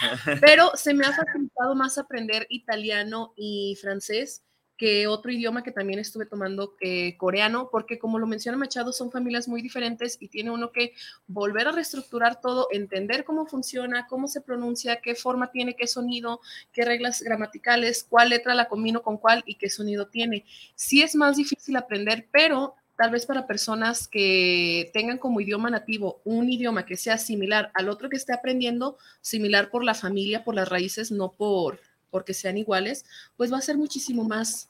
[0.42, 4.42] pero se me ha facilitado más aprender italiano y francés
[4.82, 9.12] que otro idioma que también estuve tomando, eh, coreano, porque como lo menciona Machado, son
[9.12, 10.92] familias muy diferentes y tiene uno que
[11.28, 16.40] volver a reestructurar todo, entender cómo funciona, cómo se pronuncia, qué forma tiene, qué sonido,
[16.72, 20.44] qué reglas gramaticales, cuál letra la combino con cuál y qué sonido tiene.
[20.74, 26.20] Sí es más difícil aprender, pero tal vez para personas que tengan como idioma nativo
[26.24, 30.56] un idioma que sea similar al otro que esté aprendiendo, similar por la familia, por
[30.56, 31.78] las raíces, no por
[32.12, 33.04] porque sean iguales,
[33.36, 34.68] pues va a ser muchísimo más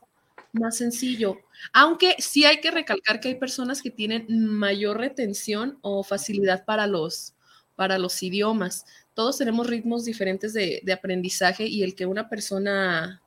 [0.52, 1.38] más sencillo.
[1.72, 6.86] Aunque sí hay que recalcar que hay personas que tienen mayor retención o facilidad para
[6.86, 7.34] los,
[7.74, 8.84] para los idiomas.
[9.14, 13.20] Todos tenemos ritmos diferentes de, aprendizaje y el que una persona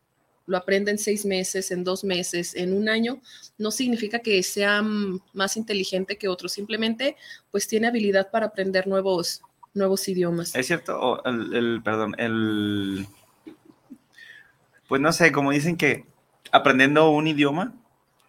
[0.47, 3.19] lo aprenda en seis meses, en dos meses, en un año,
[3.57, 4.83] no significa que sea
[5.33, 7.15] más inteligente que otro, simplemente
[7.49, 9.41] pues tiene habilidad para aprender nuevos,
[9.73, 10.53] nuevos idiomas.
[10.53, 13.07] Es cierto, el, perdón, el,
[14.87, 16.05] pues no sé, como dicen que
[16.51, 17.73] aprendiendo un idioma,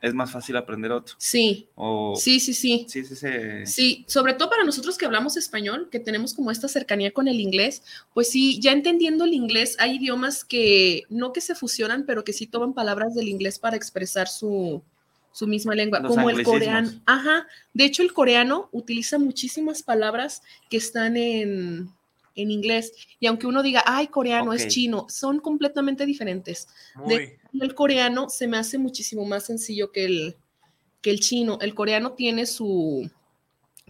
[0.02, 1.16] es más fácil aprender otro.
[1.18, 1.68] Sí.
[2.16, 2.86] sí, sí, sí.
[2.88, 3.28] Sí, sí, sí.
[3.64, 7.40] Sí, sobre todo para nosotros que hablamos español, que tenemos como esta cercanía con el
[7.40, 7.82] inglés,
[8.14, 12.32] pues sí, ya entendiendo el inglés, hay idiomas que no que se fusionan, pero que
[12.32, 14.82] sí toman palabras del inglés para expresar su,
[15.32, 16.90] su misma lengua, como el coreano.
[17.06, 17.46] Ajá.
[17.72, 21.90] De hecho, el coreano utiliza muchísimas palabras que están en,
[22.36, 22.92] en inglés.
[23.18, 26.68] Y aunque uno diga, ay, coreano es chino, son completamente diferentes.
[27.60, 30.36] el coreano se me hace muchísimo más sencillo que el,
[31.00, 31.58] que el chino.
[31.60, 33.10] El coreano tiene su,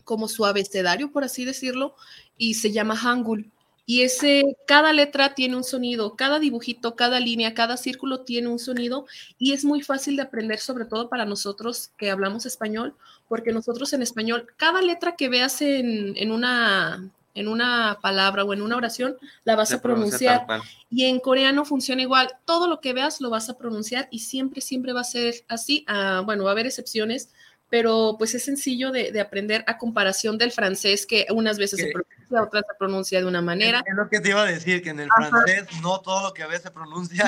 [0.05, 1.95] como su abecedario, por así decirlo,
[2.39, 3.51] y se llama Hangul.
[3.89, 8.59] Y ese, cada letra tiene un sonido, cada dibujito, cada línea, cada círculo tiene un
[8.59, 9.07] sonido
[9.39, 12.97] y es muy fácil de aprender, sobre todo para nosotros que hablamos español,
[13.29, 18.53] porque nosotros en español, cada letra que veas en, en una en una palabra o
[18.53, 20.47] en una oración, la vas a pronunciar.
[20.91, 22.31] Y en coreano funciona igual.
[22.45, 25.85] Todo lo que veas lo vas a pronunciar y siempre, siempre va a ser así.
[25.87, 27.31] Ah, bueno, va a haber excepciones,
[27.69, 32.43] pero pues es sencillo de, aprender a comparación del francés, que unas veces se pronuncia,
[32.43, 33.85] otras se pronuncia de una manera.
[33.87, 36.43] Es, lo que te iba a decir, que en el francés no todo lo que
[36.43, 37.25] a veces se pronuncia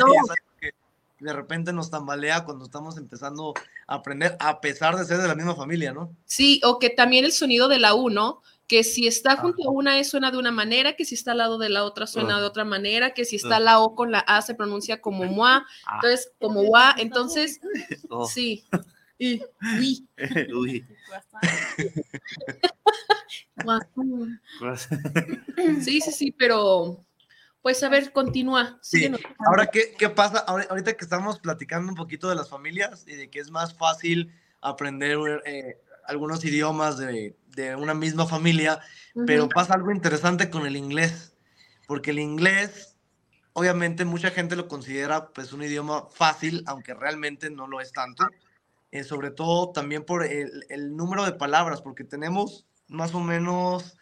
[0.60, 0.72] que
[1.20, 3.54] de repente nos tambalea cuando estamos empezando
[3.86, 6.14] a aprender, a pesar de ser de la misma familia, ¿no?
[6.24, 8.42] Sí, o que también el sonido de la U, ¿no?
[8.68, 11.38] Que si está junto a una E suena de una manera, que si está al
[11.38, 14.20] lado de la otra suena de otra manera, que si está la O con la
[14.20, 15.94] A se pronuncia como mua, ah.
[15.96, 17.60] entonces como wa, entonces
[18.10, 18.26] oh.
[18.26, 18.64] sí.
[19.20, 19.42] Y,
[20.54, 20.86] uy.
[25.80, 27.04] sí, sí, sí, pero
[27.60, 28.78] pues a ver, continúa.
[28.80, 29.10] Sí.
[29.44, 30.38] Ahora, ¿qué, ¿qué pasa?
[30.38, 34.32] Ahorita que estamos platicando un poquito de las familias y de que es más fácil
[34.60, 38.80] aprender eh, algunos idiomas de, de una misma familia,
[39.26, 41.34] pero pasa algo interesante con el inglés,
[41.86, 42.96] porque el inglés,
[43.52, 48.26] obviamente mucha gente lo considera pues un idioma fácil, aunque realmente no lo es tanto,
[48.90, 53.98] eh, sobre todo también por el, el, número de palabras, porque tenemos más o menos,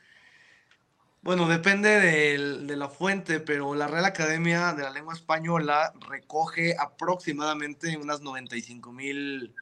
[1.22, 6.76] bueno, depende de, de la fuente, pero la Real Academia de la Lengua Española recoge
[6.78, 9.54] aproximadamente unas 95 mil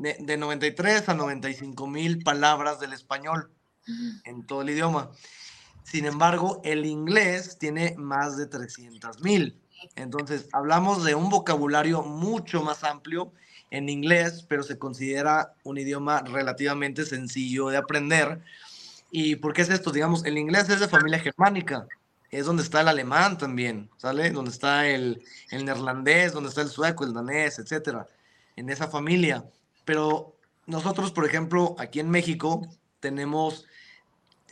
[0.00, 3.50] de, 93 a 95 mil palabras del español
[4.24, 5.10] en todo el idioma.
[5.82, 9.60] Sin embargo, el inglés tiene más de 300 mil.
[9.96, 13.32] Entonces, hablamos de un vocabulario mucho más amplio
[13.70, 18.40] en inglés, pero se considera un idioma relativamente sencillo de aprender.
[19.10, 19.90] ¿Y por qué es esto?
[19.90, 21.86] Digamos, el inglés es de familia germánica,
[22.30, 24.30] es donde está el alemán también, ¿sale?
[24.30, 28.06] Donde está el, el neerlandés, donde está el sueco, el danés, etcétera,
[28.56, 29.44] en esa familia.
[29.90, 32.64] Pero nosotros, por ejemplo, aquí en México
[33.00, 33.66] tenemos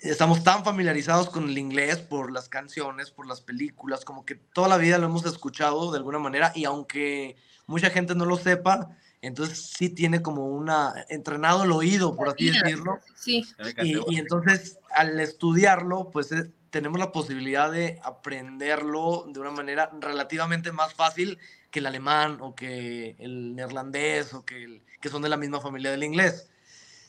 [0.03, 4.67] estamos tan familiarizados con el inglés por las canciones, por las películas, como que toda
[4.67, 7.37] la vida lo hemos escuchado de alguna manera y aunque
[7.69, 8.91] mucha gente no lo sepa,
[9.23, 12.99] entonces sí tiene como una entrenado el oído, por así decirlo.
[13.15, 13.47] Sí.
[13.85, 19.89] Y, y entonces al estudiarlo, pues eh, tenemos la posibilidad de aprenderlo de una manera
[20.01, 21.39] relativamente más fácil
[21.71, 25.61] que el alemán o que el neerlandés o que, el, que son de la misma
[25.61, 26.49] familia del inglés.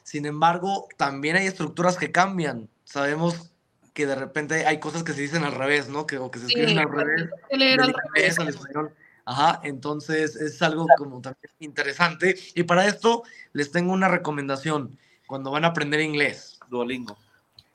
[0.04, 2.70] Sin embargo, también hay estructuras que cambian.
[2.84, 3.52] Sabemos
[3.94, 6.08] que de repente hay cosas que se dicen al revés, ¿no?
[6.08, 7.30] Que, o que se escriben al revés.
[7.52, 8.40] Leer al revés.
[8.40, 8.96] al español.
[9.26, 12.36] Ajá, entonces es algo como también interesante.
[12.56, 16.60] Y para esto les tengo una recomendación cuando van a aprender inglés.
[16.70, 17.18] Duolingo.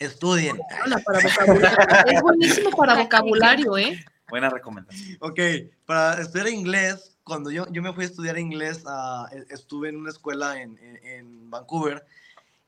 [0.00, 0.58] Estudien.
[0.84, 2.04] Hola, para vocabulario.
[2.06, 4.04] Es buenísimo para vocabulario, ¿eh?
[4.34, 5.16] Buena recomendación.
[5.20, 5.38] Ok,
[5.86, 8.82] para estudiar inglés, cuando yo, yo me fui a estudiar inglés,
[9.30, 12.04] e- estuve en una escuela en, en- en Vancouver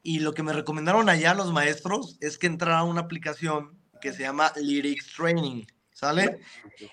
[0.05, 4.13] y lo que me recomendaron allá los maestros es que entrara a una aplicación que
[4.13, 6.39] se llama Lyrics Training, ¿sale?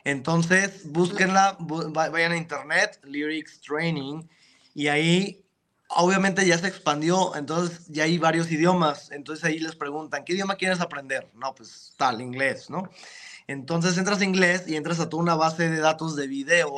[0.05, 4.23] Entonces, búsquenla, vayan a internet, Lyrics Training,
[4.73, 5.45] y ahí
[5.89, 10.55] obviamente ya se expandió, entonces ya hay varios idiomas, entonces ahí les preguntan, ¿qué idioma
[10.55, 11.29] quieres aprender?
[11.35, 12.89] No, pues tal, inglés, ¿no?
[13.47, 16.71] Entonces entras a inglés y entras a toda una base de datos de videos,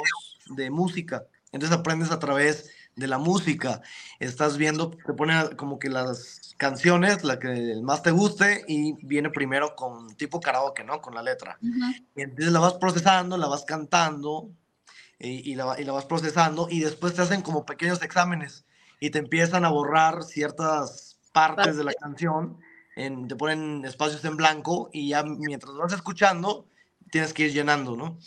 [0.47, 1.25] de música.
[1.51, 3.81] Entonces aprendes a través de la música.
[4.19, 9.29] Estás viendo, te ponen como que las canciones, la que más te guste, y viene
[9.29, 11.01] primero con tipo karaoke, ¿no?
[11.01, 11.57] Con la letra.
[12.15, 14.49] Y entonces la vas procesando, la vas cantando,
[15.19, 18.65] y, y la, va- y la vas procesando, y después te hacen como pequeños exámenes,
[19.01, 22.57] y te empiezan a borrar ciertas partes de la canción,
[22.95, 26.65] en- te ponen espacios en blanco, y ya mientras vas escuchando,
[27.11, 28.17] tienes que ir llenando, ¿no?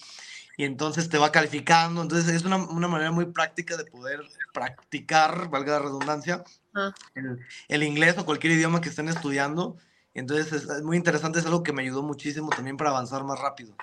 [0.57, 4.21] Y entonces te va calificando, entonces es una, una manera muy práctica de poder
[4.53, 6.93] practicar, valga la redundancia, Ah.
[7.15, 9.77] el, el inglés o cualquier idioma que estén estudiando.
[10.15, 13.39] Entonces es, es muy interesante, es algo que me ayudó muchísimo también para avanzar más
[13.41, 13.75] rápido.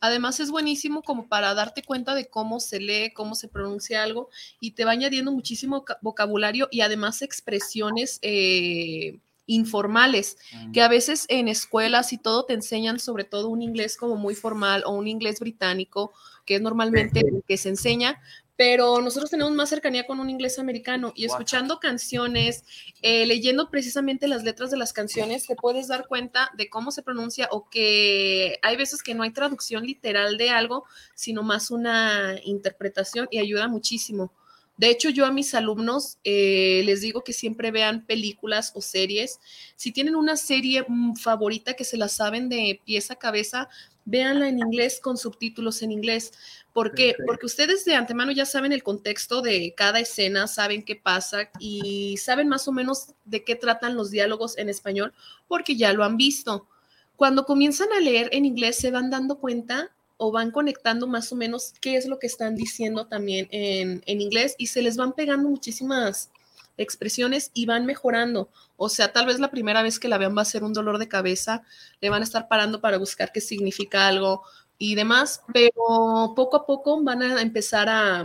[0.00, 4.28] Además es buenísimo como para darte cuenta de cómo se lee, cómo se pronuncia algo
[4.60, 10.38] y te va añadiendo muchísimo ca- vocabulario y además expresiones eh, informales
[10.72, 14.34] que a veces en escuelas y todo te enseñan sobre todo un inglés como muy
[14.34, 16.12] formal o un inglés británico,
[16.44, 18.20] que es normalmente el que se enseña,
[18.56, 22.64] pero nosotros tenemos más cercanía con un inglés americano y escuchando canciones,
[23.02, 27.02] eh, leyendo precisamente las letras de las canciones, te puedes dar cuenta de cómo se
[27.02, 32.36] pronuncia o que hay veces que no hay traducción literal de algo, sino más una
[32.44, 34.32] interpretación y ayuda muchísimo.
[34.76, 39.38] De hecho, yo a mis alumnos eh, les digo que siempre vean películas o series.
[39.76, 43.68] Si tienen una serie mm, favorita que se la saben de pieza a cabeza,
[44.04, 46.32] véanla en inglés con subtítulos en inglés.
[46.72, 47.14] ¿Por qué?
[47.24, 52.16] Porque ustedes de antemano ya saben el contexto de cada escena, saben qué pasa y
[52.16, 55.14] saben más o menos de qué tratan los diálogos en español
[55.46, 56.66] porque ya lo han visto.
[57.14, 61.36] Cuando comienzan a leer en inglés se van dando cuenta o van conectando más o
[61.36, 65.12] menos qué es lo que están diciendo también en, en inglés y se les van
[65.12, 66.30] pegando muchísimas
[66.76, 68.48] expresiones y van mejorando.
[68.76, 70.98] O sea, tal vez la primera vez que la vean va a ser un dolor
[70.98, 71.62] de cabeza,
[72.00, 74.42] le van a estar parando para buscar qué significa algo
[74.78, 78.24] y demás, pero poco a poco van a empezar a,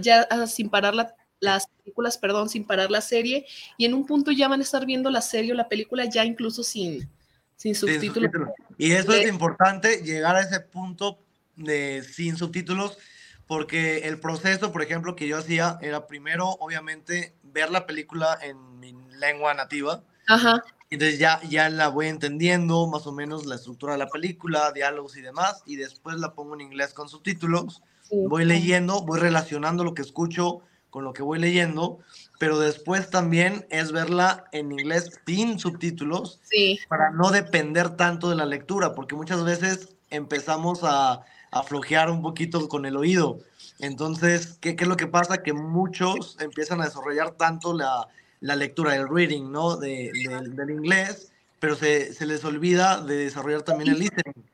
[0.00, 4.30] ya sin parar la- las películas, perdón, sin parar la serie y en un punto
[4.32, 7.08] ya van a estar viendo la serie o la película ya incluso sin,
[7.56, 8.30] sin Sin subtítulos.
[8.30, 8.48] subtítulos.
[8.78, 11.18] Y eso es importante, llegar a ese punto
[11.56, 12.98] de sin subtítulos,
[13.46, 18.78] porque el proceso, por ejemplo, que yo hacía era primero, obviamente, ver la película en
[18.80, 20.02] mi lengua nativa.
[20.28, 24.72] Ajá, Entonces ya, ya la voy entendiendo más o menos la estructura de la película,
[24.72, 27.82] diálogos y demás, y después la pongo en inglés con subtítulos.
[28.02, 28.16] sí.
[28.28, 31.98] Voy leyendo, voy relacionando lo que escucho con lo que voy leyendo,
[32.38, 38.36] pero después también es verla en inglés sin subtítulos Sí, para no depender tanto de
[38.36, 43.38] la lectura, porque muchas veces empezamos a, a flojear un poquito con el oído.
[43.78, 45.42] Entonces, ¿qué, qué es lo que pasa?
[45.42, 48.06] Que muchos empiezan a desarrollar tanto la,
[48.40, 49.76] la lectura, el reading, ¿no?
[49.76, 54.44] De, de- del inglés, pero se, se les olvida de desarrollar también el listening,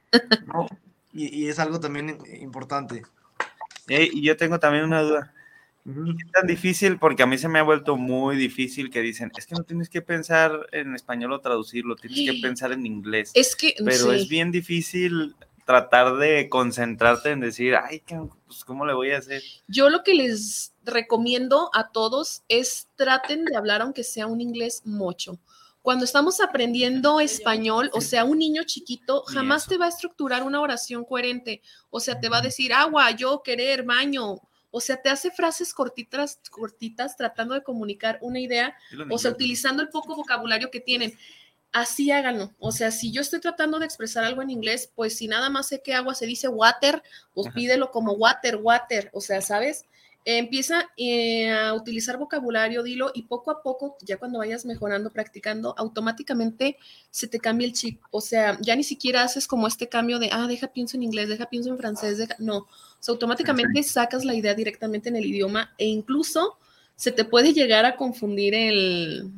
[0.47, 0.67] ¿no?
[1.13, 3.03] Y, y es algo también importante.
[3.89, 5.33] Ey, y yo tengo también una duda.
[5.85, 9.47] Es tan difícil porque a mí se me ha vuelto muy difícil que dicen, es
[9.47, 13.33] que no tienes que pensar en español o traducirlo, tienes que pensar en inglés.
[13.35, 14.17] es que Pero sí.
[14.17, 15.35] es bien difícil
[15.67, 19.43] tratar de concentrarte en decir, ay, ¿qué- pues, ¿cómo le voy a hacer?
[19.67, 24.83] Yo lo que les recomiendo a todos es traten de hablar aunque sea un inglés
[24.85, 25.39] mocho.
[25.81, 30.61] Cuando estamos aprendiendo español, o sea, un niño chiquito jamás te va a estructurar una
[30.61, 31.61] oración coherente.
[31.91, 34.37] O sea, te va a decir agua, yo, querer, baño.
[34.73, 38.75] O sea, te hace frases cortitas, cortitas tratando de comunicar una idea
[39.11, 41.17] o sea, utilizando el poco vocabulario que tienen.
[41.73, 42.53] así háganlo.
[42.59, 45.69] O sea, si yo estoy tratando de expresar algo en inglés, pues si nada más
[45.69, 47.03] sé que agua se dice water,
[47.35, 49.11] pues pídelo como water, water.
[49.13, 49.85] O sea, ¿sabes?
[50.25, 55.75] Empieza eh, a utilizar vocabulario, dilo, y poco a poco, ya cuando vayas mejorando, practicando,
[55.77, 56.77] automáticamente
[57.11, 58.01] se te cambia el chip.
[58.11, 61.29] O sea, ya ni siquiera haces como este cambio de, ah, deja pienso en inglés,
[61.29, 62.59] deja pienso en francés, deja, no.
[62.59, 62.69] O
[63.01, 66.59] sea, automáticamente sacas la idea directamente en el idioma e incluso
[66.95, 69.31] se te puede llegar a confundir el,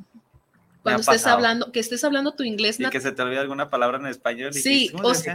[0.85, 2.79] cuando estés hablando, que estés hablando tu inglés.
[2.79, 4.53] Y que se te olvide alguna palabra en español.
[4.53, 5.35] sí, ¿cómo, se,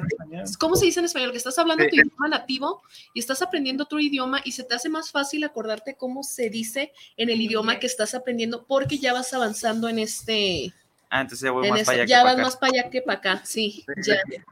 [0.59, 1.31] ¿cómo se dice en español?
[1.31, 2.83] Que estás hablando tu idioma nativo
[3.15, 6.93] y estás aprendiendo otro idioma y se te hace más fácil acordarte cómo se dice
[7.17, 10.71] en el idioma que estás aprendiendo porque ya vas avanzando en este...
[11.09, 12.05] Ah, entonces ya voy más para allá.
[12.05, 13.83] Ya vas más para allá que para acá, sí.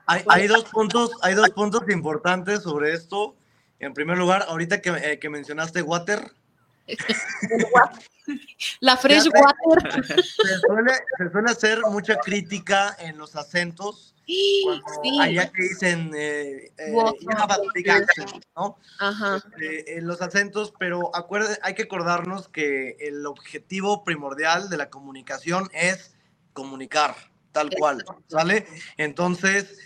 [0.07, 3.35] Hay, dos puntos, hay dos puntos importantes sobre esto.
[3.79, 6.31] En primer lugar, ahorita que, eh, que mencionaste water,
[8.79, 10.03] La fresh water.
[10.03, 10.21] Se
[11.29, 14.13] suele, hacer mucha crítica en los acentos.
[14.25, 14.65] Sí.
[15.21, 16.91] Allá que dicen eh, eh
[18.55, 18.77] ¿no?
[18.99, 19.37] Ajá.
[19.37, 24.89] Este, en los acentos, pero acuerde, hay que acordarnos que el objetivo primordial de la
[24.89, 26.17] comunicación es
[26.51, 27.15] comunicar,
[27.53, 28.67] tal cual, ¿sale?
[28.97, 29.79] Entonces,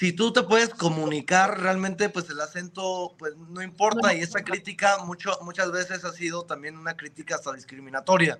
[0.00, 4.96] si tú te puedes comunicar, realmente pues el acento pues no importa y esa crítica
[5.04, 8.38] mucho, muchas veces ha sido también una crítica hasta discriminatoria.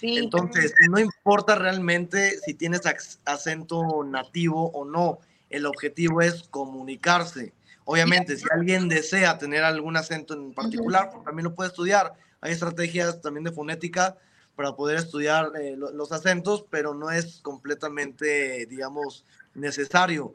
[0.00, 2.80] Entonces, no importa realmente si tienes
[3.26, 5.18] acento nativo o no,
[5.50, 7.52] el objetivo es comunicarse.
[7.84, 12.14] Obviamente, si alguien desea tener algún acento en particular, pues, también lo puede estudiar.
[12.40, 14.16] Hay estrategias también de fonética
[14.56, 20.32] para poder estudiar eh, los acentos, pero no es completamente, digamos, necesario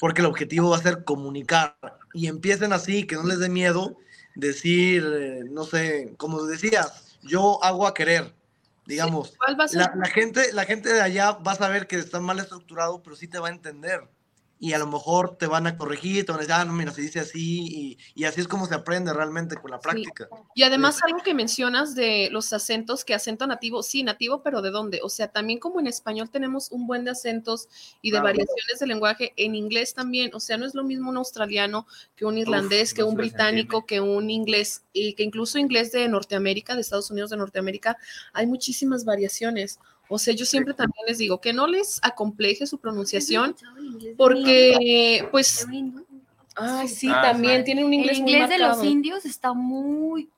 [0.00, 1.76] porque el objetivo va a ser comunicar.
[2.14, 3.96] Y empiecen así, que no les dé miedo
[4.34, 8.34] decir, eh, no sé, como decías, yo hago a querer,
[8.86, 9.34] digamos.
[9.72, 13.16] la, la, gente, la gente de allá va a saber que está mal estructurado, pero
[13.16, 14.08] sí te va a entender
[14.60, 16.92] y a lo mejor te van a corregir, te van a decir, ah, no, mira,
[16.92, 20.28] se dice así, y, así es como se aprende realmente con la práctica.
[20.54, 24.70] Y además algo que mencionas de los acentos, que acento nativo, sí, nativo, pero ¿de
[24.70, 25.00] dónde?
[25.02, 27.68] O sea, también como en español tenemos un buen de acentos
[28.02, 31.16] y de variaciones de lenguaje, en inglés también, o sea, no es lo mismo un
[31.16, 31.86] australiano
[32.16, 36.74] que un irlandés, que un británico, que un inglés, y que incluso inglés de Norteamérica,
[36.74, 37.96] de Estados Unidos de Norteamérica,
[38.32, 39.78] hay muchísimas variaciones.
[40.08, 43.54] O sea, yo siempre también les digo que no les acompleje su pronunciación
[44.16, 45.66] porque, pues,
[46.56, 48.18] ay, sí, ah, también tiene un inglés.
[48.18, 50.28] El inglés de los indios está muy,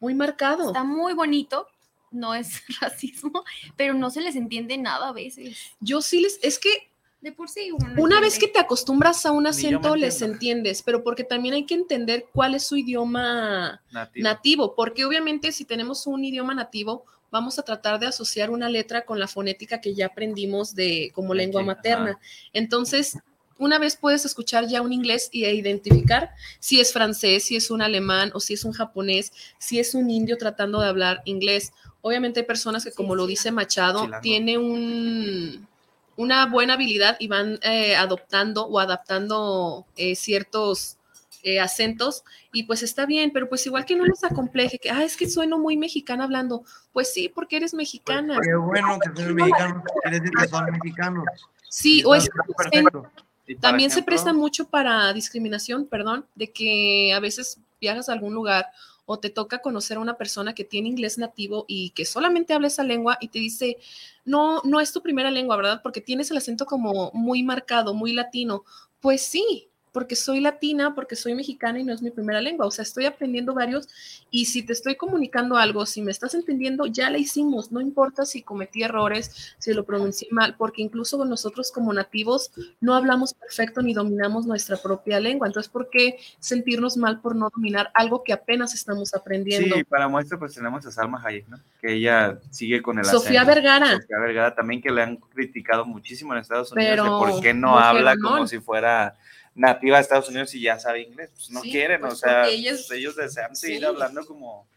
[0.00, 0.68] muy marcado.
[0.68, 1.66] Está muy bonito.
[2.10, 3.44] No es racismo,
[3.76, 5.56] pero no se les entiende nada a veces.
[5.80, 6.88] Yo sí les, es que
[7.20, 7.70] de por sí.
[7.96, 11.74] Una vez que te acostumbras a un acento, les entiendes, pero porque también hay que
[11.74, 13.82] entender cuál es su idioma
[14.14, 19.04] nativo, porque obviamente si tenemos un idioma nativo, vamos a tratar de asociar una letra
[19.04, 22.18] con la fonética que ya aprendimos de como lengua materna.
[22.52, 23.18] Entonces,
[23.58, 27.82] una vez puedes escuchar ya un inglés y identificar si es francés, si es un
[27.82, 31.72] alemán o si es un japonés, si es un indio tratando de hablar inglés.
[32.00, 35.66] Obviamente hay personas que, como lo dice Machado, tiene un,
[36.16, 40.97] una buena habilidad y van eh, adoptando o adaptando eh, ciertos
[41.42, 45.04] eh, acentos y pues está bien, pero pues igual que no les acompleje, que, ah,
[45.04, 48.36] es que sueno muy mexicana hablando, pues sí, porque eres mexicana.
[48.36, 51.24] Pues, qué bueno que seas mexicano, quiere decir que son mexicanos.
[51.68, 52.28] Sí, o es
[53.60, 58.66] también se presta mucho para discriminación, perdón, de que a veces viajas a algún lugar
[59.06, 62.66] o te toca conocer a una persona que tiene inglés nativo y que solamente habla
[62.66, 63.78] esa lengua y te dice,
[64.26, 65.80] no, no es tu primera lengua, ¿verdad?
[65.82, 68.64] Porque tienes el acento como muy marcado, muy latino.
[69.00, 72.66] Pues sí, porque soy latina, porque soy mexicana y no es mi primera lengua.
[72.66, 73.88] O sea, estoy aprendiendo varios
[74.30, 77.72] y si te estoy comunicando algo, si me estás entendiendo, ya la hicimos.
[77.72, 82.94] No importa si cometí errores, si lo pronuncié mal, porque incluso nosotros como nativos no
[82.94, 85.46] hablamos perfecto ni dominamos nuestra propia lengua.
[85.46, 89.76] Entonces, ¿por qué sentirnos mal por no dominar algo que apenas estamos aprendiendo?
[89.76, 91.58] Sí, para muestra pues tenemos a Salma Hayek, ¿no?
[91.80, 93.92] Que ella sigue con el Sofía Vergara.
[94.00, 97.78] Sofía Vergara también que le han criticado muchísimo en Estados Unidos Pero, por qué no
[97.78, 99.16] habla como si fuera
[99.58, 101.30] nativa de Estados Unidos y ya sabe inglés.
[101.34, 104.68] Pues no quieren, pues, o sea, ellos, ellos, desean seguir hablando como.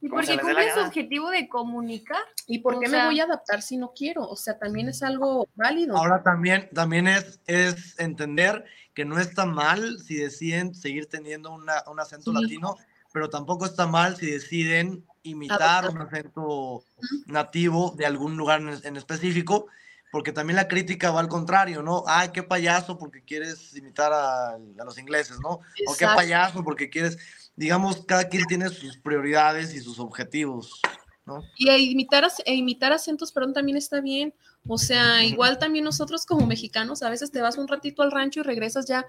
[0.00, 2.22] Y porque cumple su objetivo de comunicar.
[2.46, 4.28] ¿Y por qué me voy a adaptar si no quiero?
[4.28, 5.96] O sea, también es algo válido.
[5.96, 8.64] Ahora también, también es, es entender
[8.94, 12.76] que no está mal si deciden seguir teniendo una, un acento latino,
[13.12, 16.84] pero tampoco está mal si deciden imitar un acento
[17.26, 19.66] nativo de algún lugar en específico
[20.16, 22.02] porque también la crítica va al contrario, ¿no?
[22.06, 25.60] Ay, qué payaso porque quieres imitar a, los ingleses, ¿no?
[25.86, 27.18] O qué payaso porque quieres,
[27.54, 30.80] digamos, cada quien tiene sus prioridades y sus objetivos.
[31.26, 31.42] ¿no?
[31.58, 34.32] Y a imitar, e imitar acentos, perdón, también está bien.
[34.66, 38.40] O sea, igual también nosotros como mexicanos, a veces te vas un ratito al rancho
[38.40, 39.04] y regresas ya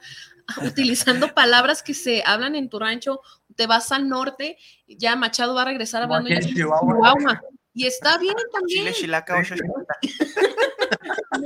[0.61, 3.21] utilizando palabras que se hablan en tu rancho,
[3.55, 4.57] te vas al norte,
[4.89, 7.39] ya Machado va a regresar hablando ya Chihuahua.
[7.77, 8.85] Y está bien también.
[8.85, 9.45] Chile, chilaca, Una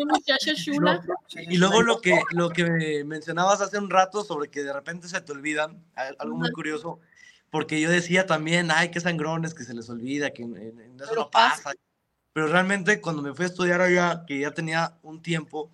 [0.06, 1.02] muchacha chula.
[1.36, 5.20] Y luego lo que, lo que mencionabas hace un rato sobre que de repente se
[5.20, 7.02] te olvidan, al- algo muy curioso,
[7.50, 11.10] porque yo decía también, ay, qué sangrones, que se les olvida, que en- en- eso
[11.10, 11.74] Pero no pasa.
[12.32, 15.70] Pero realmente cuando me fui a estudiar allá, que ya tenía un tiempo,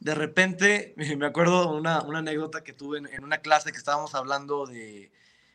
[0.00, 4.16] de repente me acuerdo una, una anécdota que tuve en, en una clase que estábamos
[4.16, 5.12] hablando de,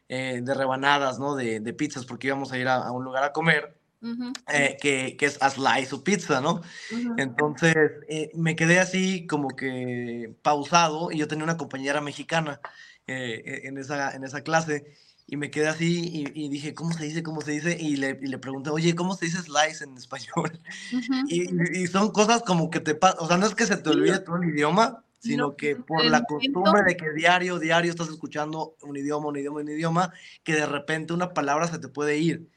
[0.07, 1.35] eh, de rebanadas, ¿no?
[1.35, 3.75] De, de pizzas, porque íbamos a ir a, a un lugar a comer,
[4.05, 6.61] Ujú, eh, que, que es a slice o pizza, ¿no?
[6.89, 7.13] ujú.
[7.17, 7.75] Entonces
[8.09, 12.61] eh, me quedé así como que pausado y yo tenía una compañera mexicana
[13.07, 14.85] eh, e- en, esa, en esa clase
[15.27, 16.01] y me quedé así
[16.35, 17.23] y, y dije, ¿cómo se dice?
[17.23, 17.77] ¿Cómo se dice?
[17.79, 20.59] Y le, y le pregunté, oye, ¿cómo se dice slice en español?
[20.91, 21.13] Ujú.
[21.27, 23.89] Y, y son cosas como que te pasan, o sea, no es que se te
[23.89, 28.09] olvide todo el idioma, sino No, que por la costumbre de que diario, diario estás
[28.09, 32.17] escuchando un idioma, un idioma, un idioma, que de repente una palabra se te puede
[32.17, 32.49] ir.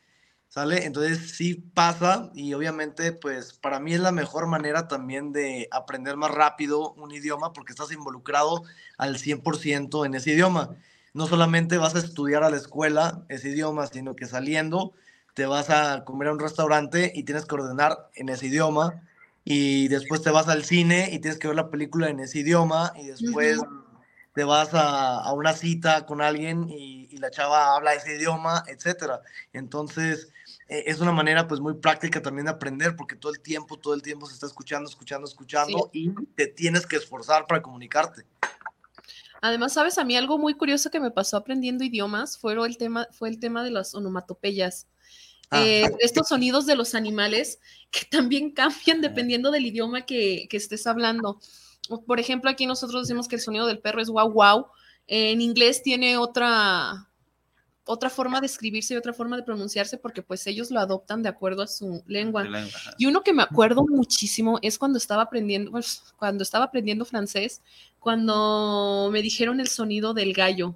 [0.49, 0.87] ¿Sale?
[0.87, 6.17] Entonces sí pasa y obviamente pues para mí es la mejor manera también de aprender
[6.17, 8.63] más rápido un idioma porque estás involucrado
[8.97, 10.71] al 100% en ese idioma.
[11.13, 14.95] No solamente vas a estudiar a la escuela ese idioma, sino que saliendo
[15.35, 19.03] te vas a comer a un restaurante y tienes que ordenar en ese idioma
[19.45, 22.93] y después te vas al cine y tienes que ver la película en ese idioma
[22.97, 23.61] y después
[24.35, 28.65] te vas a, a una cita con alguien y, y la chava habla ese idioma,
[28.67, 29.21] etcétera.
[29.53, 30.33] Entonces,
[30.69, 34.03] es una manera pues muy práctica también de aprender porque todo el tiempo, todo el
[34.03, 38.27] tiempo se está escuchando, escuchando, escuchando y te tienes que esforzar para comunicarte.
[39.41, 43.09] Además, sabes, a mí algo muy curioso que me pasó aprendiendo idiomas fue el tema,
[43.13, 44.89] fue el tema de las onomatopeyas.
[45.51, 45.65] Ah.
[45.65, 47.61] Eh, estos sonidos de los animales
[47.91, 51.41] que también cambian dependiendo del idioma que, que estés hablando.
[52.07, 54.67] Por ejemplo, aquí nosotros decimos que el sonido del perro es wow wow.
[55.07, 57.08] En inglés tiene otra,
[57.89, 61.31] otra forma de escribirse y otra forma de pronunciarse porque pues ellos lo adoptan de
[61.31, 62.45] acuerdo a su lengua.
[62.99, 67.63] Y uno que me acuerdo muchísimo es cuando estaba aprendiendo, pues, cuando estaba aprendiendo francés,
[67.99, 70.75] cuando me dijeron el sonido del gallo.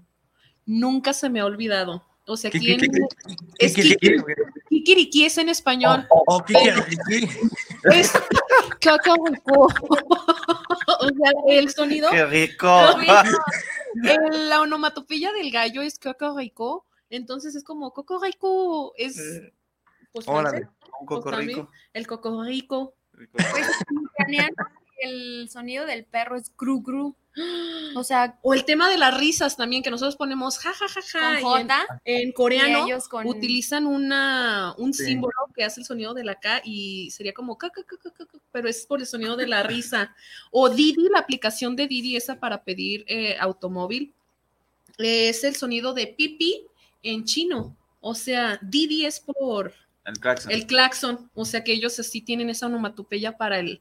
[0.64, 2.02] Nunca se me ha olvidado.
[2.26, 4.24] O sea, ¿Qué- aquí qué- en- qué- qué- es qué- qué- qué-
[4.68, 6.06] kikiriki es en español.
[6.08, 7.28] Oh, oh, ¿qué quieres decir?
[7.92, 8.12] Es
[8.80, 9.68] cacauco.
[11.00, 12.68] o sea, el sonido, ¡Qué rico!
[14.48, 16.86] la onomatopeya del gallo es cacauco.
[17.12, 19.20] Entonces es como cocorico, es
[20.12, 20.60] pues, Órale.
[21.00, 21.70] Un pues, coco también, rico.
[21.92, 22.94] el cocorico.
[23.32, 23.46] Pues
[25.00, 27.14] el sonido del perro es gru gru.
[27.94, 31.02] O sea, O el tema de las risas también, que nosotros ponemos ja, ja, ja,
[31.02, 32.00] ja.
[32.04, 35.04] en- coreano ellos con utilizan una, un Sí.
[35.04, 37.98] símbolo que hace el sonido de la K y sería como ca, ca, ca,
[38.50, 40.14] pero es por el sonido de la risa.
[40.50, 44.14] O Didi, la aplicación de Didi, esa para pedir eh, automóvil,
[44.96, 46.66] es el sonido de pipi
[47.02, 47.76] en chino.
[48.00, 49.72] O sea, Didi es por
[50.04, 50.52] El claxon.
[50.52, 53.80] el claxon, o sea que ellos así tienen esa onomatopeya para el,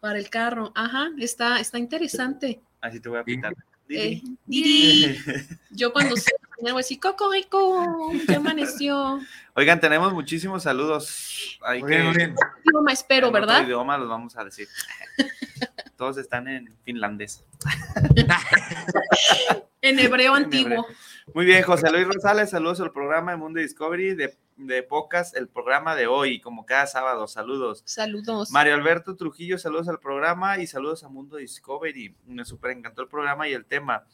[0.00, 0.72] para el carro.
[0.74, 2.60] Ajá, está, está interesante.
[2.80, 3.54] Así te voy a pitar.
[3.88, 5.06] Eh, Didi.
[5.06, 5.18] Didi.
[5.70, 9.20] Yo cuando se voy a decir, Cocorico, ya amaneció.
[9.54, 11.58] Oigan, tenemos muchísimos saludos.
[11.62, 12.34] Hay Muy bien, muy bien.
[12.64, 13.64] Idioma espero, en otro ¿verdad?
[13.64, 14.68] idioma los vamos a decir.
[15.96, 17.44] Todos están en finlandés.
[19.82, 20.86] En hebreo antiguo.
[21.32, 25.48] Muy bien, José Luis Rosales, saludos al programa de Mundo Discovery de, de Pocas, el
[25.48, 27.82] programa de hoy, como cada sábado, saludos.
[27.86, 28.50] Saludos.
[28.50, 32.14] Mario Alberto Trujillo, saludos al programa y saludos a Mundo Discovery.
[32.26, 34.04] Me súper encantó el programa y el tema.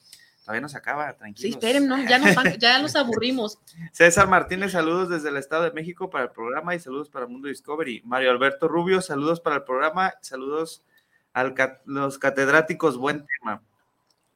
[0.43, 1.57] Todavía no se acaba, Sí, tranquilos.
[1.57, 1.99] esperen, ¿no?
[2.09, 3.59] ya, nos van- ya los aburrimos.
[3.93, 7.49] César Martínez, saludos desde el Estado de México para el programa y saludos para Mundo
[7.49, 8.03] Discovery.
[8.05, 10.85] Mario Alberto Rubio, saludos para el programa, saludos
[11.33, 11.53] a
[11.87, 13.63] los catedráticos, buen tema.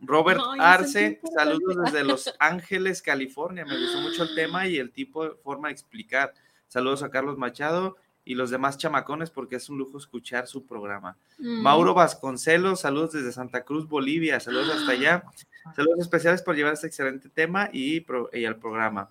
[0.01, 3.65] Robert Arce, saludos desde Los Ángeles, California.
[3.65, 6.33] Me gustó mucho el tema y el tipo de forma de explicar.
[6.69, 11.17] Saludos a Carlos Machado y los demás chamacones porque es un lujo escuchar su programa.
[11.39, 11.63] Mm.
[11.63, 14.41] Mauro Vasconcelos, saludos desde Santa Cruz, Bolivia.
[14.41, 15.25] Saludos hasta allá.
[15.77, 19.11] Saludos especiales por llevar este excelente tema y, pro- y al programa.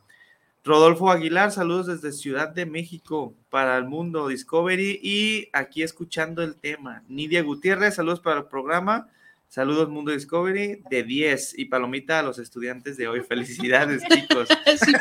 [0.64, 6.56] Rodolfo Aguilar, saludos desde Ciudad de México para el mundo Discovery y aquí escuchando el
[6.56, 7.04] tema.
[7.08, 9.08] Nidia Gutiérrez, saludos para el programa.
[9.50, 13.22] Saludos Mundo Discovery de 10 y palomita a los estudiantes de hoy.
[13.22, 14.48] Felicidades chicos.
[14.78, 14.94] Sí,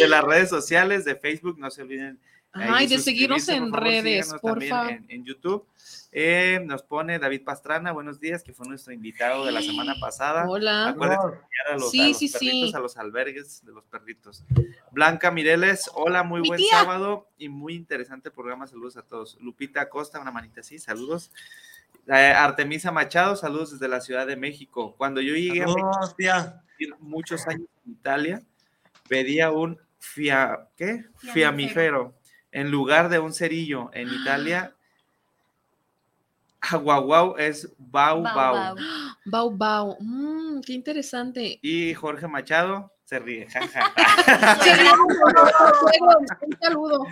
[0.00, 2.18] De las redes sociales de Facebook, no se olviden
[2.52, 4.90] Ay, de seguirnos en favor, redes, por favor.
[4.92, 5.66] En, en YouTube.
[6.10, 10.48] Eh, nos pone David Pastrana, buenos días, que fue nuestro invitado de la semana pasada.
[10.48, 10.88] Hola.
[10.88, 12.76] Acuérdense de enviar a los, Sí, a los sí, perritos, sí.
[12.76, 14.44] a los albergues de los perritos.
[14.90, 16.70] Blanca Mireles, hola, muy Mi buen tía.
[16.70, 18.66] sábado y muy interesante programa.
[18.66, 19.36] Saludos a todos.
[19.40, 21.30] Lupita Acosta, una manita así, saludos.
[22.06, 24.94] Eh, Artemisa Machado, saludos desde la Ciudad de México.
[24.96, 26.54] Cuando yo llegué a México,
[27.00, 28.42] muchos años en Italia,
[29.08, 31.04] pedía un fia, ¿qué?
[31.18, 32.14] Fiamífero.
[32.60, 33.90] En lugar de un cerillo.
[33.92, 34.74] En Italia,
[36.60, 38.76] aguaguau es bau Bau,
[39.24, 39.50] bau.
[39.56, 39.96] bau.
[40.00, 41.58] Mm, qué interesante.
[41.62, 43.48] Y Jorge Machado se ríe.
[43.50, 43.60] Sí,
[46.42, 47.06] un saludo.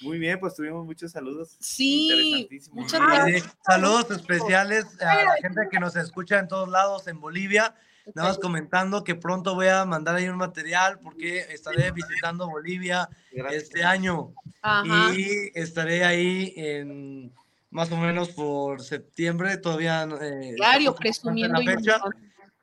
[0.00, 1.56] Muy bien, pues tuvimos muchos saludos.
[1.60, 2.80] Sí, Interesantísimo.
[2.82, 3.42] muchas gracias.
[3.42, 3.48] sí.
[3.66, 7.74] Saludos especiales a la gente que nos escucha en todos lados en Bolivia.
[8.14, 13.08] Nada más comentando que pronto voy a mandar ahí un material porque estaré visitando Bolivia
[13.32, 13.62] Gracias.
[13.64, 14.32] este año
[14.62, 15.14] Ajá.
[15.14, 17.32] y estaré ahí en
[17.70, 21.60] más o menos por septiembre, todavía eh, sé presumiendo.
[21.60, 22.00] la fecha.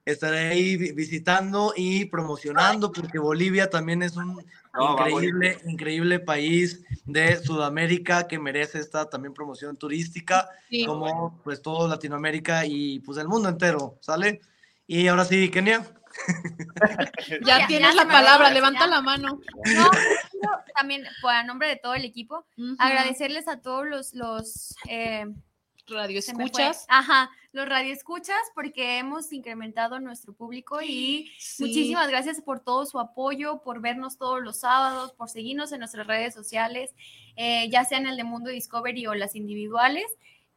[0.03, 4.35] Estaré ahí vi- visitando y promocionando porque Bolivia también es un
[4.75, 10.85] No, va increíble, increíble país de Sudamérica que merece esta también promoción turística Sí.
[10.85, 14.41] como pues todo Latinoamérica y pues el mundo entero, ¿sale?
[14.87, 15.85] Y ahora sí, Kenia.
[17.41, 19.39] Ya Ya, tienes ya la palabra, levanta la mano.
[19.75, 19.89] No,
[20.31, 22.45] quiero también, pues, a nombre de todo el equipo,
[22.77, 25.25] agradecerles a todos los, los eh,
[25.87, 26.63] Radio se me fue.
[26.63, 26.85] escuchas.
[26.89, 31.63] Ajá, los radioescuchas, porque hemos incrementado nuestro público y Sí.
[31.63, 36.07] muchísimas gracias por todo su apoyo, por vernos todos los sábados, por seguirnos en nuestras
[36.07, 36.91] redes sociales,
[37.35, 40.05] eh, ya sea en el de Mundo Discovery o las individuales.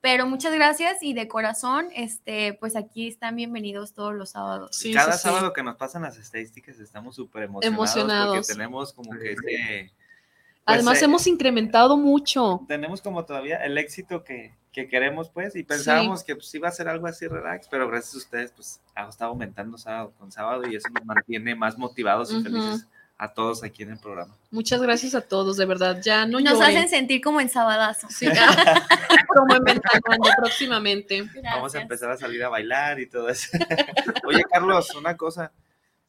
[0.01, 4.70] Pero muchas gracias y de corazón, este, pues aquí están bienvenidos todos los sábados.
[4.76, 5.22] Sí, Cada sí, sí.
[5.24, 8.36] sábado que nos pasan las estadísticas estamos súper emocionados, Emocionados.
[8.36, 9.42] porque tenemos como que ese...
[9.42, 9.92] pues,
[10.66, 12.64] Además, eh, hemos incrementado mucho.
[12.68, 16.72] tenemos como todavía el éxito que, que queremos, pues, y pensábamos que pues, iba a
[16.72, 20.62] ser algo así relax, pero gracias a ustedes, pues, ha estado aumentando sábado con sábado
[20.70, 22.86] y eso nos mantiene más motivados y felices
[23.21, 24.35] a todos aquí en el programa.
[24.53, 26.01] Muchas gracias a todos, de verdad.
[26.03, 26.77] Ya no Nos lloren.
[26.77, 28.09] hacen sentir como en sabadazo.
[28.11, 28.27] Sí,
[29.29, 31.23] como en Ventaneando próximamente.
[31.23, 31.83] Vamos a Gracias.
[31.83, 33.49] empezar a salir a bailar y todo eso.
[34.27, 35.53] Oye, Carlos, una cosa,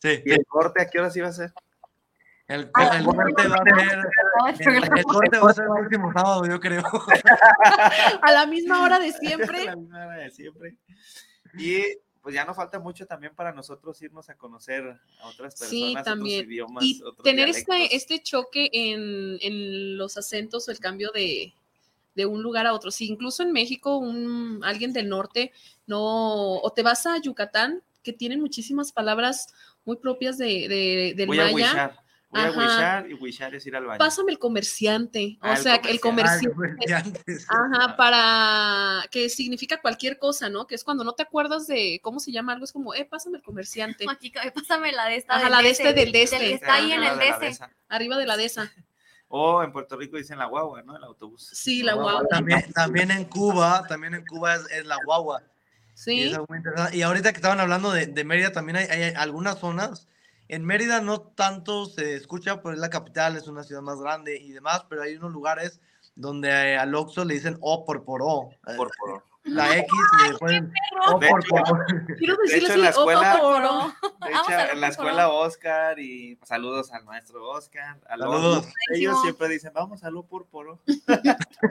[0.01, 0.21] Sí.
[0.25, 1.51] ¿y el corte a qué horas iba a ser?
[2.47, 6.59] El, el corte va a ser el, corte va a ser el próximo sábado, yo
[6.59, 6.83] creo.
[8.21, 9.65] A la misma hora de siempre.
[9.65, 10.75] La misma hora de siempre.
[11.57, 11.83] Y
[12.29, 14.83] pues ya no falta mucho también para nosotros irnos a conocer
[15.21, 16.45] a otras personas, Sí, otros también.
[16.45, 17.75] idiomas, Y otros tener dialectos.
[17.79, 21.53] este, este choque en, en los acentos o el cambio de,
[22.15, 22.91] de un lugar a otro.
[22.91, 25.51] Si incluso en México un, alguien del norte
[25.87, 29.47] no, o te vas a Yucatán, que tienen muchísimas palabras
[29.85, 31.51] muy propias de, de- del Voy maya.
[32.31, 32.59] Voy a Ajá.
[32.59, 33.97] wishar y wishar es ir al baño.
[33.97, 35.39] Pásame el comerciante.
[35.41, 36.49] Ah, o sea, que el comerciante.
[36.51, 36.93] comerciante.
[36.93, 37.47] Ah, comerciantes.
[37.49, 40.67] Ajá, para que significa cualquier cosa, ¿no?
[40.67, 43.37] Que es cuando no te acuerdas de cómo se llama algo, es como, eh, pásame
[43.37, 45.35] el comerciante, Aquí, pásame la de esta.
[45.35, 46.53] Ajá, del la de este, del de que este.
[46.53, 48.71] está ahí en el de la arriba de la de esa.
[49.31, 50.97] O en Puerto Rico dicen la guagua, ¿no?
[50.97, 51.51] El autobús.
[51.53, 52.13] Sí, la guagua.
[52.13, 52.29] guagua.
[52.29, 55.43] También, también en Cuba, también en Cuba es, es la guagua.
[55.43, 55.49] Y,
[55.93, 56.97] Sí, es algo muy interesante.
[56.97, 60.07] Y ahorita que estaban hablando de, de Mérida, también hay, hay algunas zonas.
[60.49, 64.35] En Mérida no tanto se escucha, pues es la capital, es una ciudad más grande
[64.37, 65.79] y demás, pero hay unos lugares
[66.15, 68.49] donde al Oxxo le dicen O por por O.
[68.75, 69.23] Por, por.
[69.43, 69.87] La X
[70.27, 70.73] le ponen
[71.07, 71.77] O De por hecho, por O.
[72.47, 73.93] de hecho, en la escuela-.
[74.21, 77.99] De hecho, en la escuela Oscar y saludos al maestro Oscar.
[78.09, 78.65] A los- Saludos.
[78.93, 80.79] Ellos siempre dicen, vamos a lo por poro.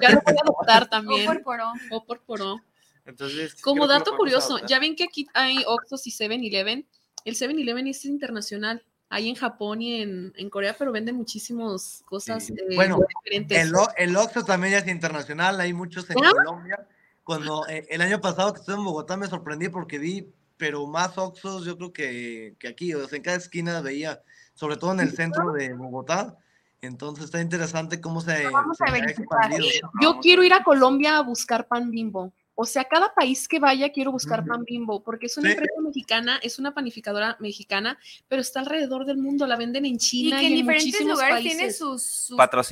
[0.00, 1.26] ya lo voy a adoptar O también.
[1.26, 1.72] por poro.
[1.90, 2.60] O por poro.
[3.04, 6.86] Entonces, Como dato curioso, ya ven que aquí hay Oxxos y 7-Eleven.
[7.28, 8.82] El 7-Eleven es internacional.
[9.10, 12.54] Hay en Japón y en, en Corea, pero venden muchísimas cosas Sí.
[12.54, 13.58] eh, Bueno, diferentes.
[13.66, 16.30] El, O- el Oxxo también es internacional, hay muchos en ¿Ah?
[16.30, 16.86] Colombia.
[17.24, 20.26] Cuando eh, el año pasado que estuve en Bogotá me sorprendí porque vi,
[20.56, 24.22] pero más Oxxos yo creo que, que aquí, o sea, en cada esquina veía,
[24.54, 26.36] sobre todo en el centro de Bogotá.
[26.80, 29.66] Entonces está interesante cómo se, Vamos se a expandido.
[30.00, 30.64] Yo quiero ir a ver.
[30.64, 32.32] Colombia a buscar pan bimbo.
[32.60, 35.52] O sea, cada país que vaya quiero buscar pan bimbo, porque es una Sí.
[35.52, 37.96] empresa mexicana, es una panificadora mexicana,
[38.26, 40.86] pero está alrededor del mundo, la venden en Y China que y, en en diferentes
[40.86, 41.56] muchísimos lugares países.
[41.56, 42.70] tiene sus, sus, pa- Pan sus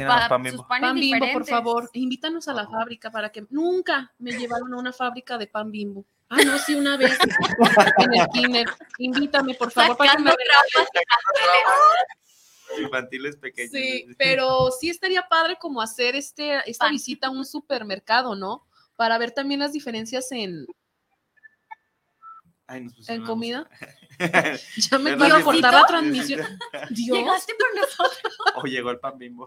[0.51, 0.67] Bimbo.
[0.67, 4.77] panes Pan bimbo, por favor, invítanos a la fábrica para que nunca me llevaron a
[4.77, 6.05] una fábrica de pan bimbo.
[6.31, 7.17] Ah, no, sí, una vez
[8.11, 8.67] en el kinder.
[8.99, 10.33] Invítame, por favor, para que me
[12.83, 13.71] Infantiles pequeños.
[13.71, 16.93] Sí, pero sí estaría padre como hacer este, esta Pan.
[16.93, 18.67] visita a un supermercado, ¿no?
[18.97, 20.67] Para ver también las diferencias en,
[22.67, 23.71] Ay, nos pusimos en comida.
[24.91, 26.41] Ya me ¿Verdad, quiero mi cortar la transmisión.
[26.91, 28.33] Dios, Llegaste por nosotros.
[28.55, 29.47] o llegó el pan bimbo.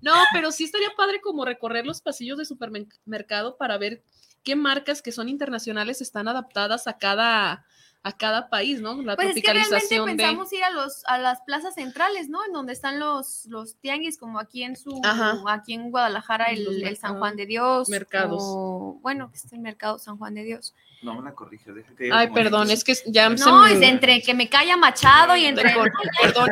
[0.00, 4.02] No, pero sí estaría padre como recorrer los pasillos de supermercado para ver
[4.42, 7.66] qué marcas que son internacionales están adaptadas a cada
[8.06, 9.02] a cada país, ¿no?
[9.02, 12.44] La pues tropicalización es que realmente pensamos ir a los a las plazas centrales, ¿no?
[12.46, 15.02] En donde están los los tianguis, como aquí en su
[15.48, 18.44] aquí en Guadalajara el, San Juan de Dios, mercados.
[19.02, 20.72] bueno, es el mercado San Juan de Dios.
[21.02, 21.72] No me la corrige,
[22.12, 23.72] Ay, perdón, es que ya no, me...
[23.72, 25.74] es entre que me calla Machado y entre
[26.22, 26.48] perdón,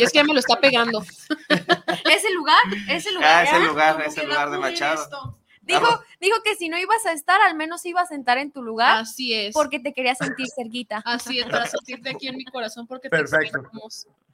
[0.00, 1.00] es que ya me lo está pegando.
[2.10, 3.30] ese lugar, ese lugar.
[3.30, 5.43] Ah, ese lugar, ese lugar de Machado.
[5.64, 8.62] Dijo, dijo que si no ibas a estar, al menos ibas a sentar en tu
[8.62, 8.98] lugar.
[8.98, 9.52] Así es.
[9.52, 11.02] Porque te quería sentir cerquita.
[11.04, 13.62] Así es, para sentirte aquí en mi corazón porque Perfecto.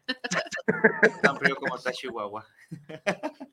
[1.23, 2.45] Tan frío como está Chihuahua.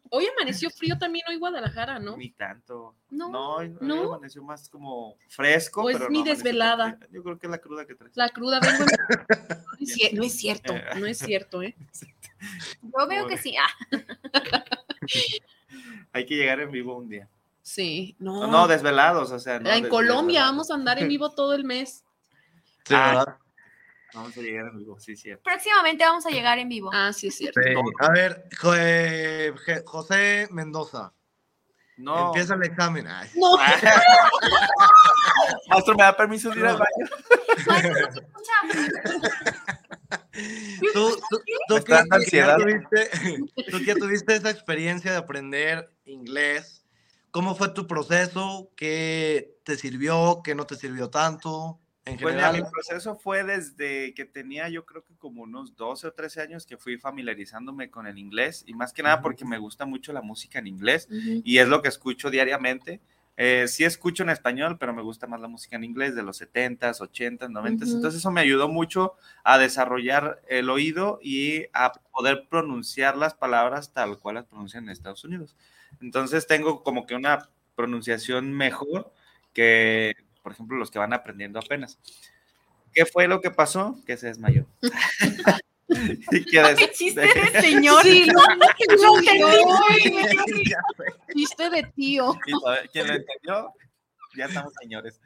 [0.09, 2.17] Hoy amaneció frío también hoy Guadalajara, ¿no?
[2.17, 2.95] Ni tanto.
[3.09, 4.13] No, no, no.
[4.13, 5.83] amaneció más como fresco.
[5.83, 6.97] Pues pero mi desvelada.
[7.11, 8.15] Yo creo que es la cruda que traes.
[8.15, 8.85] La cruda, vengo.
[10.13, 11.75] no es cierto, no es cierto, ¿eh?
[12.81, 13.55] Yo veo que sí.
[13.57, 13.69] Ah.
[16.13, 17.29] Hay que llegar en vivo un día.
[17.67, 18.47] Sí, no.
[18.47, 19.57] No, desvelados, o sea.
[19.57, 22.05] en Colombia vamos a andar en vivo todo el mes.
[22.85, 23.37] Sí, ah,
[24.13, 25.43] Vamos a llegar en vivo, sí, cierto.
[25.43, 26.89] Próximamente vamos a llegar en vivo.
[26.93, 27.59] Ah, sí, cierto.
[27.99, 28.45] A ver,
[29.83, 31.11] José Mendoza.
[31.97, 32.27] No.
[32.27, 33.05] Empieza el examen.
[33.35, 33.57] No.
[35.67, 37.05] Maestro, ¿me da permiso de ir al baño?
[40.93, 42.01] tú, tú, tú, que,
[42.31, 43.09] ya tuviste,
[43.69, 46.86] tú que tuviste esa experiencia de aprender inglés,
[47.37, 48.71] ¿Cómo fue tu proceso?
[48.75, 50.41] ¿Qué te sirvió?
[50.43, 51.79] ¿Qué no te sirvió tanto?
[52.03, 52.55] En pues general?
[52.55, 56.65] mi proceso fue desde que tenía yo creo que como unos 12 o 13 años
[56.65, 60.23] que fui familiarizándome con el inglés y más que nada porque me gusta mucho la
[60.23, 63.01] música en inglés y es lo que escucho diariamente.
[63.39, 66.41] Eh, sí escucho en español, pero me gusta más la música en inglés de los
[66.41, 67.93] 70s, 80s, 90s.
[67.93, 69.13] Entonces eso me ayudó mucho
[69.43, 74.89] a desarrollar el oído y a poder pronunciar las palabras tal cual las pronuncian en
[74.89, 75.55] Estados Unidos.
[76.01, 79.13] Entonces tengo como que una pronunciación mejor
[79.53, 81.99] que, por ejemplo, los que van aprendiendo apenas.
[82.93, 83.99] ¿Qué fue lo que pasó?
[84.05, 84.65] Que se desmayó.
[86.29, 88.01] ¿Qué chiste de señor.
[88.03, 88.41] Sí, lo,
[91.33, 92.37] Chiste de tío.
[92.91, 93.73] ¿Quién lo entendió?
[94.35, 95.19] Ya estamos señores.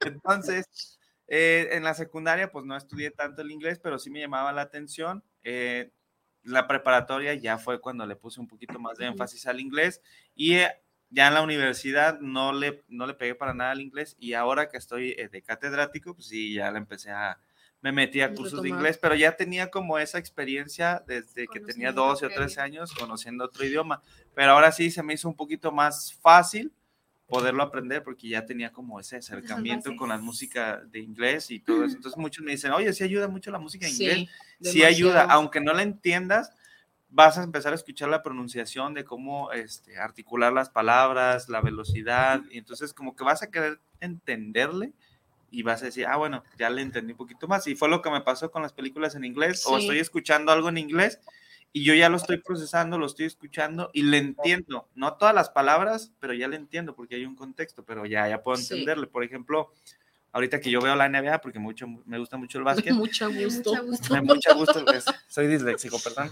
[0.00, 4.52] Entonces, eh, en la secundaria, pues no estudié tanto el inglés, pero sí me llamaba
[4.52, 5.22] la atención.
[5.42, 5.90] Eh,
[6.48, 10.02] la preparatoria ya fue cuando le puse un poquito más de énfasis al inglés
[10.34, 10.70] y eh,
[11.10, 14.68] ya en la universidad no le, no le pegué para nada al inglés y ahora
[14.68, 17.38] que estoy eh, de catedrático, pues sí, ya le empecé a,
[17.80, 21.92] me metí a cursos de inglés, pero ya tenía como esa experiencia desde que tenía
[21.92, 24.02] 12 o 13 años conociendo otro idioma,
[24.34, 26.72] pero ahora sí se me hizo un poquito más fácil
[27.28, 31.84] poderlo aprender porque ya tenía como ese acercamiento con la música de inglés y todo
[31.84, 31.96] eso.
[31.96, 34.30] Entonces muchos me dicen, oye, sí ayuda mucho la música en inglés.
[34.62, 36.52] Sí, ayuda, aunque no la entiendas,
[37.10, 42.42] vas a empezar a escuchar la pronunciación de cómo este, articular las palabras, la velocidad,
[42.50, 44.94] y entonces como que vas a querer entenderle
[45.50, 47.66] y vas a decir, ah, bueno, ya le entendí un poquito más.
[47.66, 50.70] Y fue lo que me pasó con las películas en inglés, o estoy escuchando algo
[50.70, 51.20] en inglés
[51.72, 55.50] y yo ya lo estoy procesando, lo estoy escuchando y le entiendo, no todas las
[55.50, 59.06] palabras, pero ya le entiendo porque hay un contexto, pero ya, ya puedo entenderle.
[59.06, 59.70] Por ejemplo,
[60.32, 62.94] ahorita que yo veo la NBA, porque mucho, me gusta mucho el básquet.
[62.94, 63.72] Mucho gusto.
[64.10, 66.30] Me mucho gusto, pues, soy disléxico, perdón.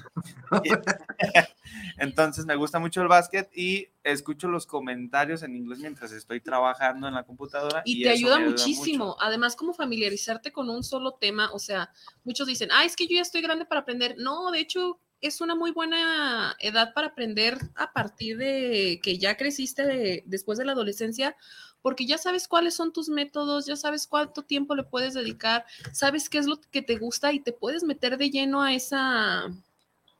[1.98, 7.08] Entonces me gusta mucho el básquet y escucho los comentarios en inglés mientras estoy trabajando
[7.08, 7.82] en la computadora.
[7.84, 9.16] Y, te ayuda, muchísimo.
[9.20, 11.90] Además, como familiarizarte con un solo tema, o sea,
[12.24, 14.16] muchos dicen, ah, es que yo ya estoy grande para aprender.
[14.18, 19.36] No, de hecho, es una muy buena edad para aprender a partir de que ya
[19.36, 21.36] creciste después de la adolescencia,
[21.82, 26.28] porque ya sabes cuáles son tus métodos, ya sabes cuánto tiempo le puedes dedicar, sabes
[26.28, 29.46] qué es lo que te gusta y te puedes meter de lleno a esa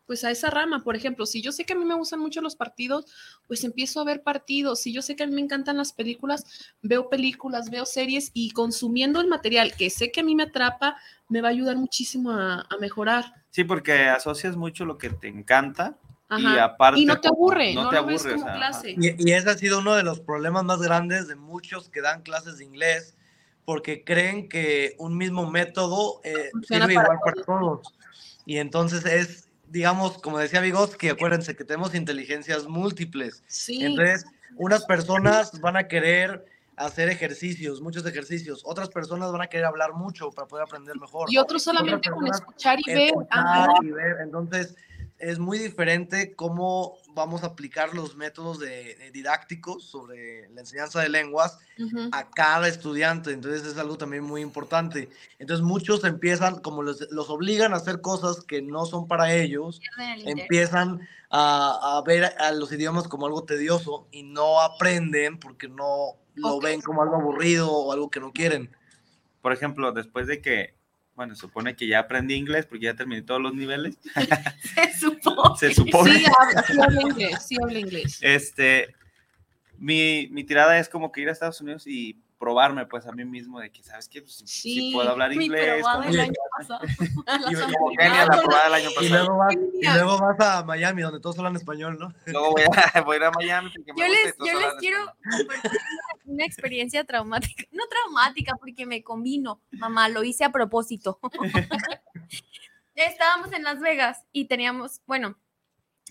[0.07, 2.41] pues a esa rama, por ejemplo, si yo sé que a mí me gustan mucho
[2.41, 3.07] los partidos,
[3.47, 6.45] pues empiezo a ver partidos, si yo sé que a mí me encantan las películas,
[6.83, 10.97] veo películas, veo series y consumiendo el material que sé que a mí me atrapa,
[11.29, 13.25] me va a ayudar muchísimo a mejorar.
[13.51, 15.99] Sí, porque asocias mucho lo que te encanta
[16.31, 17.01] y aparte.
[17.01, 18.35] Y no te aburre, no, te aburre.
[18.35, 18.97] Como clase.
[18.99, 22.59] Y, ese ha sido uno de los problemas más grandes de muchos que dan clases
[22.59, 23.17] de inglés,
[23.65, 27.95] porque creen que un mismo método eh, sirve igual para todos.
[28.45, 30.63] Y entonces es, digamos, como decía
[30.99, 33.43] que acuérdense que tenemos inteligencias múltiples.
[33.47, 33.85] Sí.
[33.85, 36.45] Entonces, unas personas van a querer
[36.77, 38.63] hacer ejercicios, muchos ejercicios.
[38.65, 41.33] Otras personas van a querer hablar mucho para poder aprender mejor.
[41.33, 44.17] Y otros solamente con escuchar y ver.
[44.23, 44.77] Entonces,
[45.19, 51.09] es muy diferente cómo vamos a aplicar los métodos de, didácticos sobre la enseñanza de
[51.09, 51.59] lenguas
[52.13, 53.33] a cada estudiante.
[53.33, 55.09] Entonces es algo también muy importante.
[55.41, 59.81] Entonces muchos empiezan, como los, los obligan a hacer cosas que no son para ellos,
[60.25, 61.01] empiezan
[61.31, 66.61] a, a, ver a los idiomas como algo tedioso y no aprenden porque no lo
[66.61, 68.71] ven como algo aburrido o algo que no quieren.
[69.41, 70.75] Por ejemplo, después de que
[71.17, 73.99] bueno, supone que ya aprendí inglés porque ya terminé todos los niveles.
[74.75, 75.57] Se supone.
[75.59, 76.19] Se supone.
[76.19, 76.27] Sí,
[76.79, 78.19] habla, inglés, sí habla inglés.
[78.21, 78.95] Este,
[79.79, 83.25] mi, mi tirada es como que ir a Estados Unidos y probarme pues a mí
[83.25, 85.83] mismo de que sabes que pues, sí, puedo hablar inglés y,
[89.09, 93.01] luego vas, y luego vas a Miami donde todos hablan español no luego voy a,
[93.03, 94.99] voy a ir a Miami yo les, yo les quiero
[96.27, 101.19] una experiencia traumática no traumática porque me combino mamá lo hice a propósito
[102.95, 105.37] estábamos en Las Vegas y teníamos bueno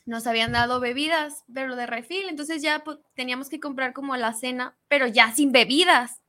[0.06, 4.34] nos habían dado bebidas, pero de refil, entonces ya pues, teníamos que comprar como la
[4.34, 6.22] cena, pero ya sin bebidas.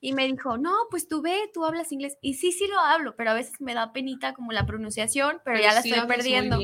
[0.00, 2.16] Y me dijo, no, pues tú ve, tú hablas inglés.
[2.20, 5.60] Y sí, sí lo hablo, pero a veces me da penita como la pronunciación, pero,
[5.60, 6.58] ya la estoy perdiendo.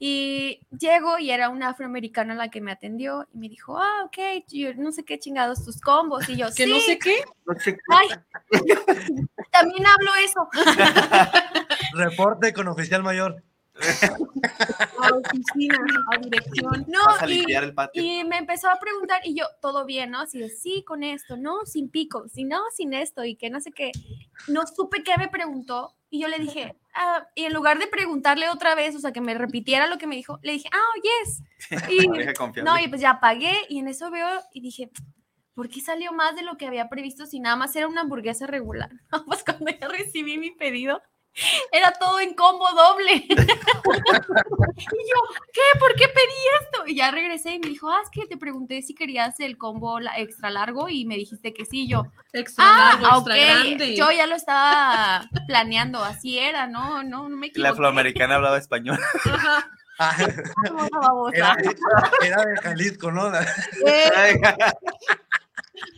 [0.00, 4.44] Y llego y era una afroamericana la que me atendió y me dijo, ah, ok,
[4.48, 6.28] yo no sé qué chingados tus combos.
[6.28, 7.24] Y yo, ¿Que no sé qué?
[7.88, 8.08] Ay,
[9.50, 10.48] también hablo eso.
[11.94, 13.42] Reporte con oficial mayor
[15.00, 15.78] a oficina,
[16.12, 16.86] a dirección.
[16.88, 17.00] No,
[17.92, 20.20] y, me empezó a preguntar y yo, todo bien, ¿no?
[20.20, 23.60] Así de, sí, con esto, no, sin pico, si no, sin esto y que no
[23.60, 23.92] sé qué.
[24.48, 28.48] No supe qué me preguntó y yo le dije, ah, y en lugar de preguntarle
[28.50, 31.42] otra vez, o sea, que me repitiera lo que me dijo, le dije, ah, yes.
[31.90, 34.90] Y, no, y pues ya pagué y en eso veo y dije,
[35.54, 38.46] ¿por qué salió más de lo que había previsto si nada más era una hamburguesa
[38.46, 38.90] regular?
[39.26, 41.02] Pues cuando ya recibí mi pedido,
[41.72, 43.12] era todo en combo doble.
[43.14, 43.36] y yo,
[45.52, 45.78] ¿qué?
[45.78, 46.86] ¿Por qué pedí esto?
[46.86, 49.98] Y ya regresé y me dijo, ah, es que te pregunté si querías el combo
[50.16, 51.88] extra largo y me dijiste que sí.
[51.88, 53.96] Yo, extra ah, largo, extra grande.
[53.96, 57.02] Yo ya lo estaba planeando, así era, ¿no?
[57.02, 57.62] No, no me equivoqué.
[57.62, 58.98] La afroamericana hablaba español.
[61.32, 61.56] era,
[62.22, 63.32] era, de Jalisco, ¿no?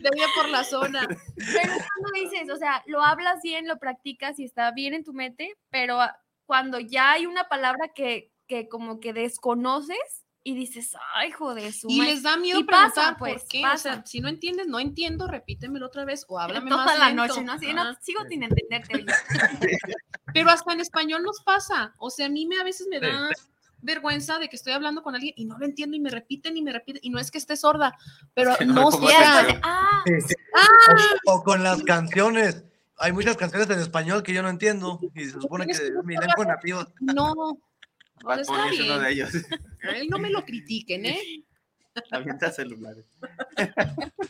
[0.01, 1.07] De por la zona.
[1.07, 5.13] Pero cuando dices, o sea, lo hablas bien, lo practicas y está bien en tu
[5.13, 5.99] mente, pero
[6.45, 11.87] cuando ya hay una palabra que, que como que desconoces y dices, ay, joder, su
[11.89, 13.63] Y les da miedo y preguntar pues, por qué.
[13.65, 17.13] O sea, si no entiendes, no entiendo, repítemelo otra vez o háblame Toda más la
[17.13, 17.53] noche, ¿no?
[17.53, 19.05] Así, no, sigo sin entenderte.
[20.33, 21.93] Pero hasta en español nos pasa.
[21.97, 23.29] O sea, a mí me a veces me da
[23.81, 26.61] vergüenza de que estoy hablando con alguien y no lo entiendo y me repiten y
[26.61, 27.97] me repiten y no es que esté sorda,
[28.33, 28.99] pero no, sé.
[29.63, 30.03] Ah,
[31.25, 32.63] o, con las canciones.
[32.97, 35.73] Hay muchas canciones en español que yo no entiendo y se supone que
[36.03, 36.87] mi lengua nativa.
[36.99, 37.33] No.
[38.23, 38.83] no está bien.
[38.83, 39.33] uno de ellos.
[39.95, 41.43] él no me lo critiquen, ¿eh?
[42.11, 43.05] Avienta celulares.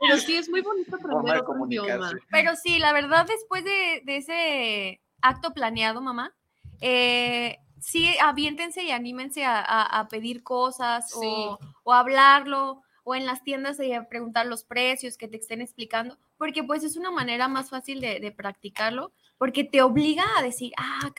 [0.00, 2.12] Pero sí, es muy bonito aprender otro idioma.
[2.30, 6.34] Pero sí, la verdad, después de, de ese acto planeado, mamá,
[6.80, 11.58] eh, sí, aviéntense y anímense a, pedir cosas o,
[11.92, 16.64] hablarlo o en las tiendas y a preguntar los precios que te estén explicando, porque
[16.64, 21.10] pues es una manera más fácil de, practicarlo, porque te obliga a decir, ah,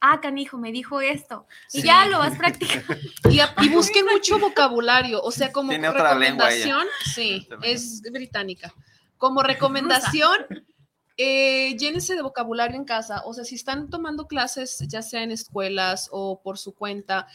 [0.00, 2.94] ah, canijo, me dijo esto, y ya lo vas practicando.
[3.30, 8.74] Y, y busquen mucho vocabulario, o sea, como recomendación, sí, es británica.
[9.16, 10.66] Como recomendación,
[11.16, 13.22] eh, llénense de vocabulario en casa.
[13.26, 17.26] O sea, si están tomando clases, ya sea en escuelas o por su cuenta,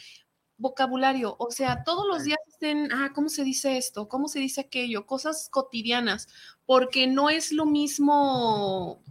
[0.58, 1.36] vocabulario.
[1.38, 4.08] O sea, todos los días estén, ah, ¿cómo se dice esto?
[4.08, 5.06] ¿Cómo se dice aquello?
[5.06, 6.28] Cosas cotidianas,
[6.66, 9.02] porque no es lo mismo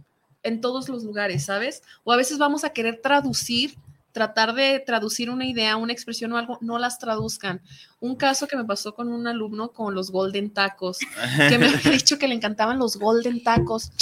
[0.42, 1.82] en todos los lugares, ¿sabes?
[2.04, 3.76] O a veces vamos a querer traducir
[4.18, 7.62] tratar de traducir una idea, una expresión o algo, no las traduzcan.
[8.00, 10.98] Un caso que me pasó con un alumno con los golden tacos,
[11.48, 13.92] que me había dicho que le encantaban los golden tacos.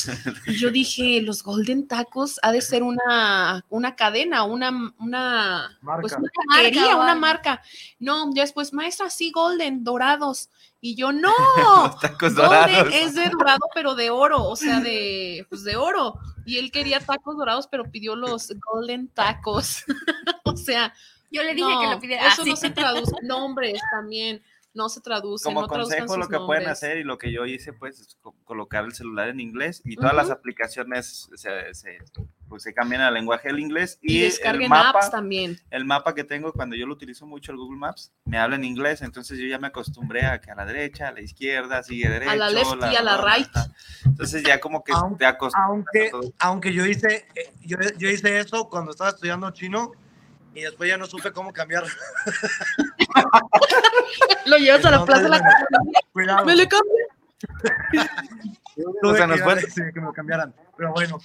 [0.47, 6.15] Y yo dije, los golden tacos ha de ser una, una cadena, una, una, pues
[6.15, 7.63] una marca, una marca.
[7.99, 10.49] No, ya después, maestra, sí, golden, dorados.
[10.81, 11.31] Y yo, no,
[12.21, 16.71] golden es de dorado, pero de oro, o sea, de, pues de oro y él
[16.71, 19.85] quería tacos dorados, pero pidió los golden tacos.
[20.45, 20.95] o sea,
[21.31, 22.29] yo le dije que lo pidiera.
[22.29, 23.13] Eso no se traduce.
[23.23, 24.43] Nombres también
[24.73, 25.45] no se traduce.
[25.45, 28.95] Como consejo, lo que pueden hacer y lo que yo hice, pues, es colocar el
[28.95, 31.99] celular en inglés y todas las aplicaciones se, se,
[32.57, 33.99] pues, se cambian al lenguaje del inglés.
[34.01, 35.61] Y, el mapa, también.
[35.71, 38.65] El mapa que tengo, cuando yo lo utilizo mucho, el Google Maps, me habla en
[38.65, 42.09] inglés, entonces yo ya me acostumbré a que a la derecha, a la izquierda, sigue
[42.09, 42.33] derecha.
[42.33, 43.51] A la left y a la right.
[44.07, 45.69] Entonces ya como que aunque, te acostumbras.
[45.69, 49.93] Aunque, aunque yo hice, eh, yo, yo hice eso cuando estaba estudiando chino
[50.55, 51.85] y después ya no supe cómo cambiar.
[54.47, 55.43] Lo llevas a la plaza de la
[56.11, 56.47] Cuidado.
[56.47, 56.95] Me le cambio.
[59.03, 60.55] Tuve O sea, nos fue- a decir que me lo cambiaran.
[60.77, 61.19] Pero bueno,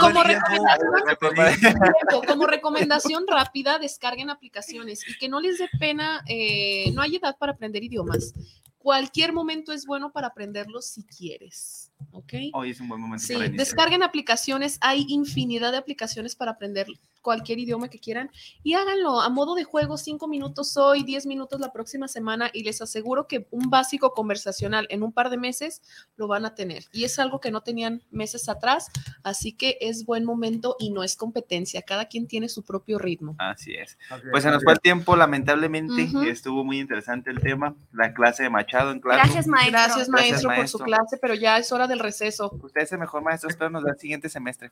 [0.00, 2.26] Como recomendación-.
[2.26, 7.36] Como recomendación rápida, descarguen aplicaciones y que no les dé pena, eh, no hay edad
[7.38, 8.32] para aprender idiomas.
[8.78, 12.32] Cualquier momento es bueno para aprenderlos si quieres, ¿ok?
[12.52, 16.86] Hoy es un buen momento Sí, para descarguen aplicaciones, hay infinidad de aplicaciones para aprender
[17.22, 18.30] cualquier idioma que quieran
[18.62, 22.62] y háganlo a modo de juego, cinco minutos hoy, 10 minutos la próxima semana y
[22.62, 25.82] les aseguro que un básico conversacional en un par de meses
[26.16, 28.90] lo van a tener y es algo que no tenían meses atrás,
[29.22, 33.34] así que es buen momento y no es competencia, cada quien tiene su propio ritmo.
[33.38, 33.98] Así es.
[34.30, 36.04] Pues se nos fue el tiempo, lamentablemente.
[36.04, 36.22] Ujú.
[36.22, 37.74] Estuvo muy interesante el tema.
[37.92, 39.20] La clase de Machado en clase.
[39.20, 39.72] Gracias, maestro.
[39.72, 40.78] Gracias, maestro, por maestro.
[40.78, 42.50] su clase, pero ya es hora del receso.
[42.62, 44.70] Usted es el mejor maestro, espero nos da el siguiente semestre.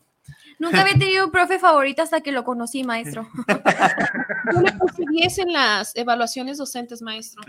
[0.59, 3.29] Nunca había tenido un profe favorito hasta que lo conocí, maestro.
[4.55, 7.43] Yo le puse 10 en las evaluaciones docentes, maestro.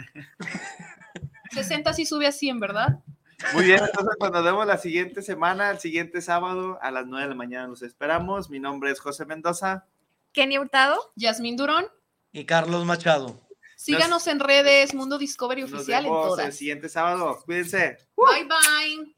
[1.51, 2.99] 60 sí sube a 100, ¿verdad?
[3.53, 7.29] Muy bien, entonces cuando vemos la siguiente semana, el siguiente sábado a las 9 de
[7.29, 8.49] la mañana nos esperamos.
[8.49, 9.85] Mi nombre es José Mendoza.
[10.33, 10.99] Kenny Hurtado.
[11.15, 11.85] Yasmín Durón,
[12.31, 13.39] Y Carlos Machado.
[13.75, 16.55] síganos en redes Mundo Discovery Nos Oficial en vemos el todas.
[16.55, 17.39] siguiente sábado.
[17.45, 17.97] Cuídense.
[18.15, 19.16] Bye bye.